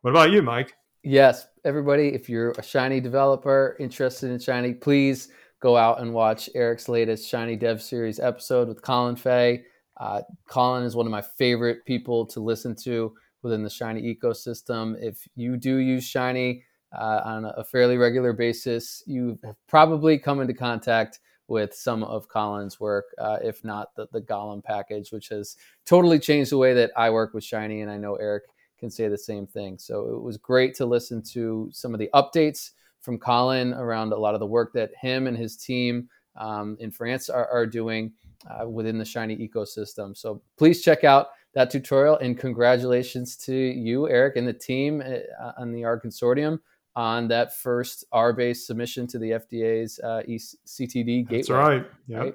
What 0.00 0.10
about 0.10 0.30
you, 0.30 0.42
Mike? 0.42 0.74
Yes, 1.02 1.46
everybody, 1.64 2.08
if 2.08 2.28
you're 2.28 2.52
a 2.52 2.62
Shiny 2.62 3.00
developer 3.00 3.76
interested 3.78 4.30
in 4.30 4.38
Shiny, 4.38 4.74
please 4.74 5.28
go 5.60 5.76
out 5.76 6.00
and 6.00 6.12
watch 6.12 6.48
Eric's 6.54 6.88
latest 6.88 7.28
Shiny 7.28 7.56
Dev 7.56 7.82
Series 7.82 8.18
episode 8.18 8.68
with 8.68 8.82
Colin 8.82 9.16
Fay. 9.16 9.64
Uh, 9.98 10.22
Colin 10.48 10.84
is 10.84 10.96
one 10.96 11.06
of 11.06 11.12
my 11.12 11.22
favorite 11.22 11.84
people 11.84 12.26
to 12.26 12.40
listen 12.40 12.74
to 12.84 13.12
within 13.42 13.62
the 13.62 13.70
Shiny 13.70 14.02
ecosystem. 14.14 14.96
If 15.00 15.26
you 15.34 15.56
do 15.56 15.76
use 15.76 16.04
Shiny 16.04 16.64
uh, 16.92 17.20
on 17.24 17.44
a 17.44 17.64
fairly 17.64 17.96
regular 17.96 18.32
basis, 18.32 19.02
you 19.06 19.38
have 19.44 19.56
probably 19.66 20.18
come 20.18 20.40
into 20.40 20.54
contact 20.54 21.20
with 21.48 21.74
some 21.74 22.04
of 22.04 22.28
Colin's 22.28 22.78
work, 22.78 23.06
uh, 23.18 23.38
if 23.42 23.64
not 23.64 23.94
the, 23.94 24.06
the 24.12 24.20
Golem 24.20 24.62
package, 24.62 25.10
which 25.10 25.28
has 25.28 25.56
totally 25.86 26.18
changed 26.18 26.52
the 26.52 26.58
way 26.58 26.74
that 26.74 26.90
I 26.96 27.10
work 27.10 27.32
with 27.32 27.42
Shiny. 27.44 27.80
And 27.80 27.90
I 27.90 27.96
know 27.96 28.16
Eric 28.16 28.44
can 28.78 28.90
say 28.90 29.08
the 29.08 29.18
same 29.18 29.46
thing. 29.46 29.78
So 29.78 30.14
it 30.14 30.22
was 30.22 30.36
great 30.36 30.74
to 30.76 30.86
listen 30.86 31.22
to 31.32 31.68
some 31.72 31.94
of 31.94 32.00
the 32.00 32.10
updates 32.14 32.72
from 33.00 33.18
Colin 33.18 33.72
around 33.74 34.12
a 34.12 34.16
lot 34.16 34.34
of 34.34 34.40
the 34.40 34.46
work 34.46 34.72
that 34.74 34.90
him 35.00 35.26
and 35.26 35.36
his 35.36 35.56
team 35.56 36.08
um, 36.36 36.76
in 36.80 36.90
France 36.90 37.30
are, 37.30 37.48
are 37.48 37.66
doing 37.66 38.12
uh, 38.48 38.68
within 38.68 38.98
the 38.98 39.04
Shiny 39.04 39.36
ecosystem. 39.36 40.16
So 40.16 40.42
please 40.56 40.82
check 40.82 41.02
out 41.02 41.28
that 41.54 41.70
tutorial 41.70 42.18
and 42.18 42.38
congratulations 42.38 43.36
to 43.38 43.54
you, 43.54 44.08
Eric, 44.08 44.36
and 44.36 44.46
the 44.46 44.52
team 44.52 45.02
uh, 45.02 45.52
on 45.56 45.72
the 45.72 45.84
R 45.84 46.00
Consortium 46.00 46.58
on 46.98 47.28
that 47.28 47.54
first 47.54 48.04
R-based 48.10 48.66
submission 48.66 49.06
to 49.06 49.20
the 49.20 49.30
FDA's 49.30 50.00
uh, 50.00 50.22
CTD 50.26 51.28
gateway. 51.28 51.36
That's 51.36 51.50
right. 51.50 51.86
Yeah. 52.08 52.18
Right? 52.18 52.34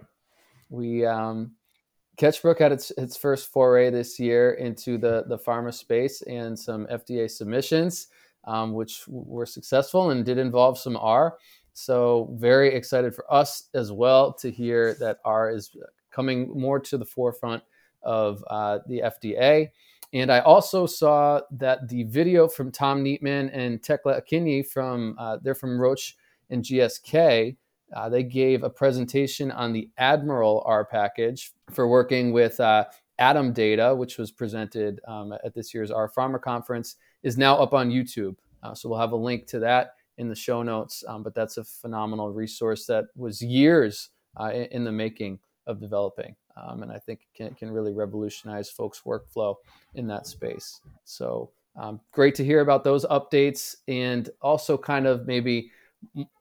We 0.69 1.05
um, 1.05 1.51
Ketchbrook 2.15 2.59
had 2.59 2.71
its 2.71 2.89
its 2.91 3.17
first 3.17 3.51
foray 3.51 3.89
this 3.89 4.17
year 4.21 4.53
into 4.53 4.97
the 4.97 5.25
the 5.27 5.37
pharma 5.37 5.73
space 5.73 6.21
and 6.21 6.57
some 6.57 6.87
FDA 6.87 7.29
submissions, 7.29 8.07
um, 8.45 8.71
which 8.71 9.03
were 9.09 9.45
successful 9.45 10.11
and 10.11 10.23
did 10.23 10.37
involve 10.37 10.79
some 10.79 10.95
R. 10.95 11.37
So 11.73 12.33
very 12.39 12.73
excited 12.73 13.13
for 13.13 13.31
us 13.33 13.67
as 13.73 13.91
well 13.91 14.31
to 14.35 14.49
hear 14.49 14.93
that 14.93 15.17
R 15.25 15.49
is 15.49 15.75
coming 16.09 16.57
more 16.57 16.79
to 16.79 16.97
the 16.97 17.05
forefront 17.05 17.63
of 18.01 18.41
uh, 18.47 18.79
the 18.87 19.01
FDA. 19.01 19.71
And 20.13 20.31
I 20.31 20.39
also 20.41 20.85
saw 20.85 21.41
that 21.51 21.87
the 21.89 22.03
video 22.03 22.47
from 22.47 22.71
Tom 22.71 23.03
Neitmann 23.03 23.49
and 23.51 23.81
Tekla 23.81 24.21
Akinyi 24.21 24.65
from 24.67 25.15
uh, 25.17 25.37
they're 25.41 25.55
from 25.55 25.79
Roche 25.79 26.13
and 26.51 26.63
GSK. 26.63 27.57
Uh, 27.95 28.09
they 28.09 28.23
gave 28.23 28.63
a 28.63 28.69
presentation 28.69 29.51
on 29.51 29.73
the 29.73 29.89
Admiral 29.97 30.63
R 30.65 30.85
package 30.85 31.51
for 31.71 31.87
working 31.87 32.31
with 32.31 32.59
uh, 32.59 32.85
ADaM 33.19 33.53
Data, 33.53 33.95
which 33.95 34.17
was 34.17 34.31
presented 34.31 34.99
um, 35.07 35.33
at 35.43 35.53
this 35.53 35.73
year's 35.73 35.91
R 35.91 36.09
Pharma 36.09 36.39
conference, 36.41 36.95
is 37.23 37.37
now 37.37 37.57
up 37.57 37.73
on 37.73 37.89
YouTube. 37.89 38.35
Uh, 38.61 38.73
so 38.73 38.89
we'll 38.89 38.99
have 38.99 39.11
a 39.11 39.17
link 39.17 39.47
to 39.47 39.59
that 39.59 39.95
in 40.17 40.29
the 40.29 40.35
show 40.35 40.61
notes. 40.61 41.03
Um, 41.07 41.23
but 41.23 41.33
that's 41.33 41.57
a 41.57 41.63
phenomenal 41.63 42.31
resource 42.31 42.85
that 42.85 43.05
was 43.15 43.41
years 43.41 44.09
uh, 44.39 44.51
in 44.51 44.83
the 44.83 44.91
making 44.91 45.39
of 45.65 45.79
developing. 45.79 46.35
Um, 46.55 46.83
and 46.83 46.91
I 46.91 46.99
think 46.99 47.21
can, 47.35 47.53
can 47.55 47.71
really 47.71 47.93
revolutionize 47.93 48.69
folks' 48.69 49.01
workflow 49.05 49.55
in 49.95 50.07
that 50.07 50.27
space. 50.27 50.81
So 51.03 51.49
um, 51.75 51.99
great 52.11 52.35
to 52.35 52.45
hear 52.45 52.61
about 52.61 52.83
those 52.83 53.05
updates. 53.05 53.75
And 53.87 54.29
also, 54.41 54.77
kind 54.77 55.07
of 55.07 55.25
maybe 55.25 55.71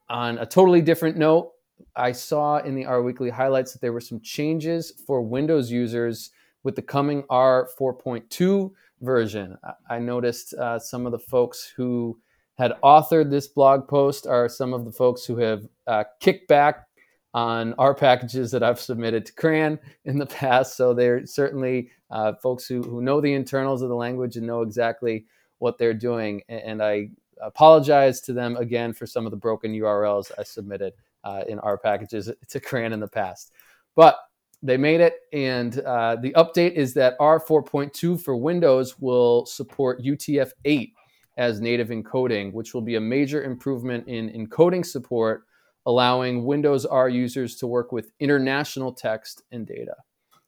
on 0.09 0.39
a 0.39 0.47
totally 0.47 0.83
different 0.83 1.17
note, 1.17 1.53
I 1.97 2.13
saw 2.13 2.59
in 2.59 2.75
the 2.75 2.85
R 2.85 3.03
Weekly 3.03 3.31
highlights 3.31 3.73
that 3.73 3.81
there 3.81 3.93
were 3.93 4.01
some 4.01 4.21
changes 4.21 4.93
for 5.07 5.23
Windows 5.23 5.71
users 5.71 6.31
with 6.63 6.77
the 6.77 6.83
coming 6.83 7.25
R 7.29 7.69
4.2 7.79 8.71
version. 9.01 9.57
I 9.89 9.99
noticed 9.99 10.55
uh, 10.55 10.79
some 10.79 11.07
of 11.07 11.13
the 11.13 11.19
folks 11.19 11.73
who 11.75 12.19
had 12.59 12.73
authored 12.85 13.31
this 13.31 13.49
blog 13.49 13.89
post 13.89 14.27
are 14.27 14.49
some 14.49 14.73
of 14.73 14.85
the 14.85 14.93
folks 14.93 15.25
who 15.25 15.37
have 15.39 15.67
uh, 15.87 16.05
kicked 16.21 16.47
back 16.49 16.87
on 17.35 17.75
our 17.75 17.95
packages 17.95 18.51
that 18.51 18.63
I've 18.63 18.81
submitted 18.81 19.27
to 19.27 19.33
CRAN 19.33 19.79
in 20.05 20.19
the 20.19 20.27
past. 20.41 20.77
So 20.77 20.95
they're 20.95 21.27
certainly 21.27 21.91
uh, 22.11 22.35
folks 22.35 22.67
who, 22.67 22.83
who 22.83 23.03
know 23.03 23.21
the 23.21 23.33
internals 23.33 23.83
of 23.83 23.89
the 23.89 23.95
language 23.95 24.37
and 24.37 24.47
know 24.47 24.63
exactly 24.63 25.25
what 25.59 25.79
they're 25.79 25.95
doing. 25.95 26.43
And 26.49 26.83
I 26.83 27.11
apologize 27.41 28.21
to 28.23 28.33
them 28.33 28.57
again 28.57 28.93
for 28.93 29.07
some 29.07 29.27
of 29.27 29.31
the 29.31 29.37
broken 29.37 29.73
URLs 29.73 30.31
I 30.39 30.43
submitted 30.43 30.93
uh, 31.25 31.45
in 31.49 31.59
our 31.61 31.79
packages 31.79 32.31
to 32.49 32.61
CRAN 32.61 32.93
in 32.93 33.01
the 33.01 33.09
past. 33.09 33.53
But 33.95 34.19
they 34.63 34.77
made 34.77 35.01
it, 35.01 35.15
and 35.33 35.81
uh, 35.81 36.17
the 36.17 36.33
update 36.33 36.75
is 36.75 36.95
that 36.95 37.17
R 37.19 37.41
4.2 37.41 38.21
for 38.21 38.37
Windows 38.37 39.01
will 39.01 39.45
support 39.45 40.03
UTF 40.03 40.53
8 40.65 40.93
as 41.37 41.61
native 41.61 41.89
encoding, 41.89 42.53
which 42.53 42.73
will 42.73 42.81
be 42.81 42.95
a 42.95 43.01
major 43.01 43.43
improvement 43.43 44.07
in 44.07 44.31
encoding 44.31 44.87
support 44.87 45.45
allowing 45.87 46.45
Windows 46.45 46.87
R 46.87 47.09
users 47.09 47.57
to 47.57 47.67
work 47.67 47.93
with 47.93 48.13
international 48.21 48.93
text 48.93 49.43
and 49.51 49.67
data. 49.67 49.95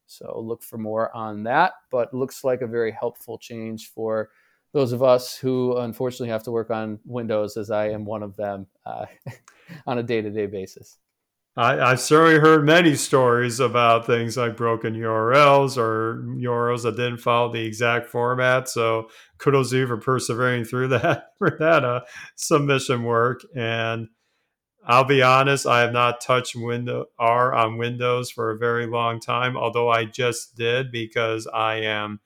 So 0.06 0.40
look 0.40 0.62
for 0.62 0.78
more 0.78 1.14
on 1.16 1.44
that, 1.44 1.72
but 1.90 2.14
looks 2.14 2.44
like 2.44 2.60
a 2.60 2.66
very 2.66 2.92
helpful 2.92 3.38
change 3.38 3.90
for 3.94 4.30
those 4.72 4.92
of 4.92 5.02
us 5.02 5.36
who 5.36 5.76
unfortunately 5.78 6.28
have 6.28 6.42
to 6.42 6.50
work 6.50 6.70
on 6.70 6.98
Windows, 7.04 7.56
as 7.56 7.70
I 7.70 7.90
am 7.90 8.04
one 8.04 8.22
of 8.22 8.36
them, 8.36 8.66
uh, 8.84 9.06
on 9.86 9.98
a 9.98 10.02
day 10.02 10.20
to 10.20 10.30
day 10.30 10.46
basis. 10.46 10.98
I, 11.56 11.78
I've 11.78 12.00
certainly 12.00 12.40
heard 12.40 12.66
many 12.66 12.96
stories 12.96 13.60
about 13.60 14.06
things 14.06 14.36
like 14.36 14.56
broken 14.56 14.94
URLs 14.94 15.78
or 15.78 16.24
URLs 16.24 16.82
that 16.82 16.96
didn't 16.96 17.18
follow 17.18 17.52
the 17.52 17.64
exact 17.64 18.08
format. 18.08 18.68
So 18.68 19.08
kudos 19.38 19.70
to 19.70 19.78
you 19.78 19.86
for 19.86 19.96
persevering 19.96 20.64
through 20.64 20.88
that 20.98 21.26
for 21.38 21.56
that 21.60 21.84
uh, 21.84 22.00
submission 22.34 23.04
work. 23.04 23.42
And 23.54 24.08
I'll 24.86 25.04
be 25.04 25.22
honest, 25.22 25.66
I 25.66 25.80
have 25.80 25.92
not 25.92 26.20
touched 26.20 26.54
window 26.54 27.06
R 27.18 27.54
on 27.54 27.78
Windows 27.78 28.30
for 28.30 28.50
a 28.50 28.58
very 28.58 28.86
long 28.86 29.18
time, 29.18 29.56
although 29.56 29.88
I 29.88 30.04
just 30.04 30.56
did 30.56 30.92
because 30.92 31.46
I 31.46 31.76
am 31.76 32.20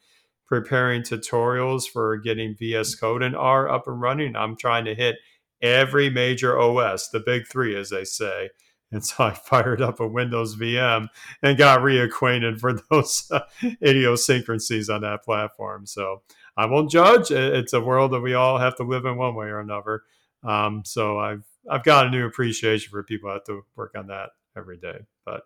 preparing 0.46 1.02
tutorials 1.02 1.84
for 1.86 2.16
getting 2.16 2.56
VS 2.56 2.96
Code 2.96 3.22
and 3.22 3.36
R 3.36 3.68
up 3.68 3.86
and 3.86 4.00
running. 4.00 4.34
I'm 4.34 4.56
trying 4.56 4.86
to 4.86 4.94
hit 4.94 5.16
every 5.62 6.10
major 6.10 6.58
OS, 6.58 7.08
the 7.10 7.20
big 7.20 7.46
three, 7.46 7.76
as 7.76 7.90
they 7.90 8.04
say. 8.04 8.50
And 8.90 9.04
so 9.04 9.24
I 9.24 9.30
fired 9.34 9.80
up 9.80 10.00
a 10.00 10.08
Windows 10.08 10.56
VM 10.56 11.08
and 11.42 11.58
got 11.58 11.80
reacquainted 11.80 12.58
for 12.58 12.72
those 12.90 13.30
uh, 13.30 13.40
idiosyncrasies 13.82 14.88
on 14.88 15.02
that 15.02 15.22
platform. 15.22 15.86
So 15.86 16.22
I 16.56 16.66
won't 16.66 16.90
judge. 16.90 17.30
It's 17.30 17.72
a 17.72 17.80
world 17.80 18.12
that 18.12 18.20
we 18.20 18.34
all 18.34 18.58
have 18.58 18.74
to 18.76 18.82
live 18.82 19.04
in 19.04 19.16
one 19.16 19.36
way 19.36 19.46
or 19.46 19.60
another. 19.60 20.02
Um, 20.42 20.82
so 20.84 21.18
I've 21.18 21.44
I've 21.70 21.84
got 21.84 22.06
a 22.06 22.10
new 22.10 22.26
appreciation 22.26 22.90
for 22.90 23.02
people 23.02 23.28
who 23.28 23.34
have 23.34 23.44
to 23.44 23.62
work 23.76 23.94
on 23.96 24.08
that 24.08 24.30
every 24.56 24.78
day. 24.78 25.00
But 25.24 25.42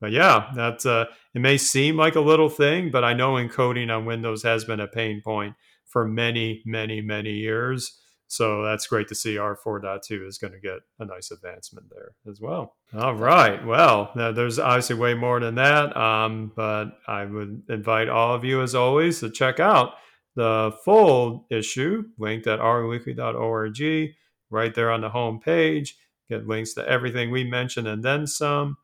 but 0.00 0.12
yeah, 0.12 0.50
that's 0.54 0.84
uh, 0.84 1.06
it 1.34 1.40
may 1.40 1.56
seem 1.56 1.96
like 1.96 2.16
a 2.16 2.20
little 2.20 2.50
thing, 2.50 2.90
but 2.90 3.04
I 3.04 3.14
know 3.14 3.34
encoding 3.34 3.94
on 3.94 4.04
Windows 4.04 4.42
has 4.42 4.64
been 4.64 4.80
a 4.80 4.86
pain 4.86 5.22
point 5.24 5.54
for 5.86 6.06
many, 6.06 6.62
many, 6.66 7.00
many 7.00 7.32
years. 7.32 7.98
So 8.28 8.64
that's 8.64 8.88
great 8.88 9.06
to 9.08 9.14
see 9.14 9.36
R4.2 9.36 10.26
is 10.26 10.36
going 10.36 10.52
to 10.52 10.58
get 10.58 10.80
a 10.98 11.04
nice 11.04 11.30
advancement 11.30 11.86
there 11.90 12.14
as 12.28 12.40
well. 12.40 12.74
All 12.92 13.14
right. 13.14 13.64
Well, 13.64 14.10
there's 14.16 14.58
obviously 14.58 14.96
way 14.96 15.14
more 15.14 15.38
than 15.38 15.54
that. 15.54 15.96
Um, 15.96 16.52
but 16.56 16.98
I 17.06 17.24
would 17.24 17.62
invite 17.68 18.08
all 18.08 18.34
of 18.34 18.44
you, 18.44 18.62
as 18.62 18.74
always, 18.74 19.20
to 19.20 19.30
check 19.30 19.60
out 19.60 19.94
the 20.34 20.76
full 20.84 21.46
issue 21.50 22.04
linked 22.18 22.46
at 22.46 22.58
rweekly.org 22.58 24.12
right 24.50 24.74
there 24.74 24.90
on 24.90 25.00
the 25.00 25.10
home 25.10 25.38
page. 25.40 25.96
Get 26.28 26.46
links 26.46 26.74
to 26.74 26.88
everything 26.88 27.30
we 27.30 27.44
mentioned 27.44 27.86
and 27.86 28.02
then 28.02 28.26
some. 28.26 28.76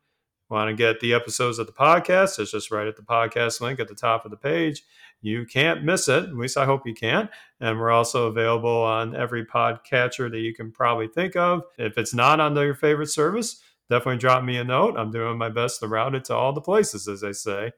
Want 0.49 0.69
to 0.69 0.75
get 0.75 0.99
the 0.99 1.13
episodes 1.13 1.57
of 1.57 1.65
the 1.65 1.73
podcast? 1.73 2.37
It's 2.37 2.51
just 2.51 2.71
right 2.71 2.87
at 2.87 2.95
the 2.95 3.01
podcast 3.01 3.59
link 3.59 3.79
at 3.79 3.87
the 3.87 3.95
top 3.95 4.23
of 4.23 4.31
the 4.31 4.37
page. 4.37 4.83
You 5.21 5.45
can't 5.45 5.83
miss 5.83 6.07
it. 6.07 6.25
At 6.25 6.35
least 6.35 6.57
I 6.57 6.65
hope 6.65 6.85
you 6.85 6.93
can't. 6.93 7.29
And 7.59 7.79
we're 7.79 7.91
also 7.91 8.27
available 8.27 8.69
on 8.69 9.15
every 9.15 9.45
podcatcher 9.45 10.29
that 10.29 10.39
you 10.39 10.53
can 10.53 10.71
probably 10.71 11.07
think 11.07 11.35
of. 11.35 11.63
If 11.77 11.97
it's 11.97 12.13
not 12.13 12.39
on 12.39 12.55
your 12.55 12.75
favorite 12.75 13.07
service, 13.07 13.61
definitely 13.89 14.19
drop 14.19 14.43
me 14.43 14.57
a 14.57 14.63
note. 14.63 14.95
I'm 14.97 15.11
doing 15.11 15.37
my 15.37 15.49
best 15.49 15.79
to 15.79 15.87
route 15.87 16.13
it 16.13 16.25
to 16.25 16.35
all 16.35 16.53
the 16.53 16.61
places, 16.61 17.07
as 17.07 17.21
they 17.21 17.33
say. 17.33 17.71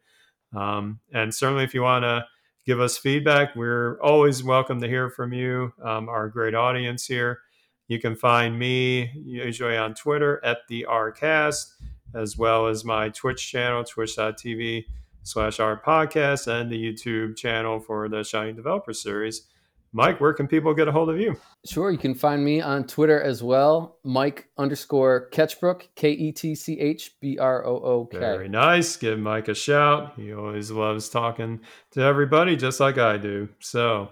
Um, 0.56 1.00
and 1.14 1.34
certainly, 1.34 1.64
if 1.64 1.74
you 1.74 1.84
want 1.84 2.04
to 2.04 2.26
give 2.66 2.82
us 2.82 2.98
feedback, 2.98 3.56
we're 3.56 4.02
always 4.02 4.44
welcome 4.44 4.82
to 4.82 4.88
hear 4.88 5.10
from 5.10 5.32
you, 5.32 5.72
um, 5.84 6.10
our 6.10 6.28
great 6.30 6.56
audience 6.56 7.06
here. 7.06 7.40
You 7.88 8.00
can 8.00 8.16
find 8.16 8.58
me 8.58 9.12
usually 9.16 9.78
on 9.78 9.94
Twitter 9.94 10.44
at 10.44 10.60
the 10.68 10.86
Rcast. 10.90 11.74
as 12.14 12.38
well 12.38 12.68
as 12.68 12.86
my 12.86 13.10
Twitch 13.10 13.52
channel, 13.52 13.84
twitch.tv 13.84 14.86
slash 15.24 15.60
R 15.60 15.82
podcast, 15.86 16.48
and 16.48 16.72
the 16.72 16.82
YouTube 16.82 17.36
channel 17.36 17.80
for 17.80 18.08
the 18.08 18.24
Shiny 18.24 18.54
Developer 18.54 18.94
Series. 18.94 19.48
Mike, 19.92 20.20
where 20.20 20.34
can 20.34 20.48
people 20.48 20.74
get 20.74 20.88
a 20.90 20.92
hold 20.92 21.10
of 21.10 21.20
you? 21.20 21.38
Sure, 21.66 21.90
you 21.90 21.98
can 21.98 22.14
find 22.14 22.44
me 22.44 22.60
on 22.62 22.86
Twitter 22.86 23.22
as 23.22 23.42
well, 23.42 23.98
Mike 24.04 24.50
underscore 24.58 25.30
Ketchbrook, 25.32 25.84
K 25.96 26.12
E 26.12 26.32
T 26.32 26.54
C 26.54 26.80
H 26.80 27.16
B 27.22 27.38
R 27.38 27.66
O 27.66 27.80
O 27.80 28.06
K. 28.06 28.18
Very 28.18 28.50
nice. 28.50 28.98
Give 28.98 29.18
Mike 29.18 29.48
a 29.48 29.54
shout. 29.56 30.14
He 30.18 30.34
always 30.34 30.70
loves 30.70 31.08
talking 31.10 31.62
to 31.92 32.02
everybody, 32.02 32.56
just 32.56 32.80
like 32.80 32.98
I 32.98 33.18
do. 33.18 33.48
So 33.60 34.10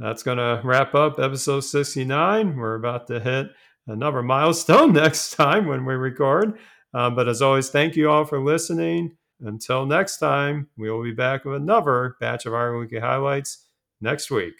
that's 0.00 0.22
going 0.22 0.38
to 0.38 0.62
wrap 0.64 0.94
up 0.94 1.18
episode 1.18 1.60
69. 1.60 2.56
We're 2.56 2.74
about 2.74 3.06
to 3.08 3.20
hit 3.20 3.48
another 3.86 4.22
milestone 4.22 4.92
next 4.94 5.32
time 5.32 5.66
when 5.66 5.84
we 5.84 5.94
record. 5.94 6.58
Um, 6.94 7.14
but 7.14 7.28
as 7.28 7.42
always, 7.42 7.68
thank 7.68 7.96
you 7.96 8.10
all 8.10 8.24
for 8.24 8.40
listening. 8.40 9.16
Until 9.42 9.86
next 9.86 10.16
time, 10.16 10.68
we 10.76 10.90
will 10.90 11.02
be 11.02 11.12
back 11.12 11.44
with 11.44 11.56
another 11.56 12.16
batch 12.18 12.46
of 12.46 12.54
R 12.54 12.76
Weekly 12.76 12.98
highlights 12.98 13.66
next 14.00 14.30
week. 14.30 14.54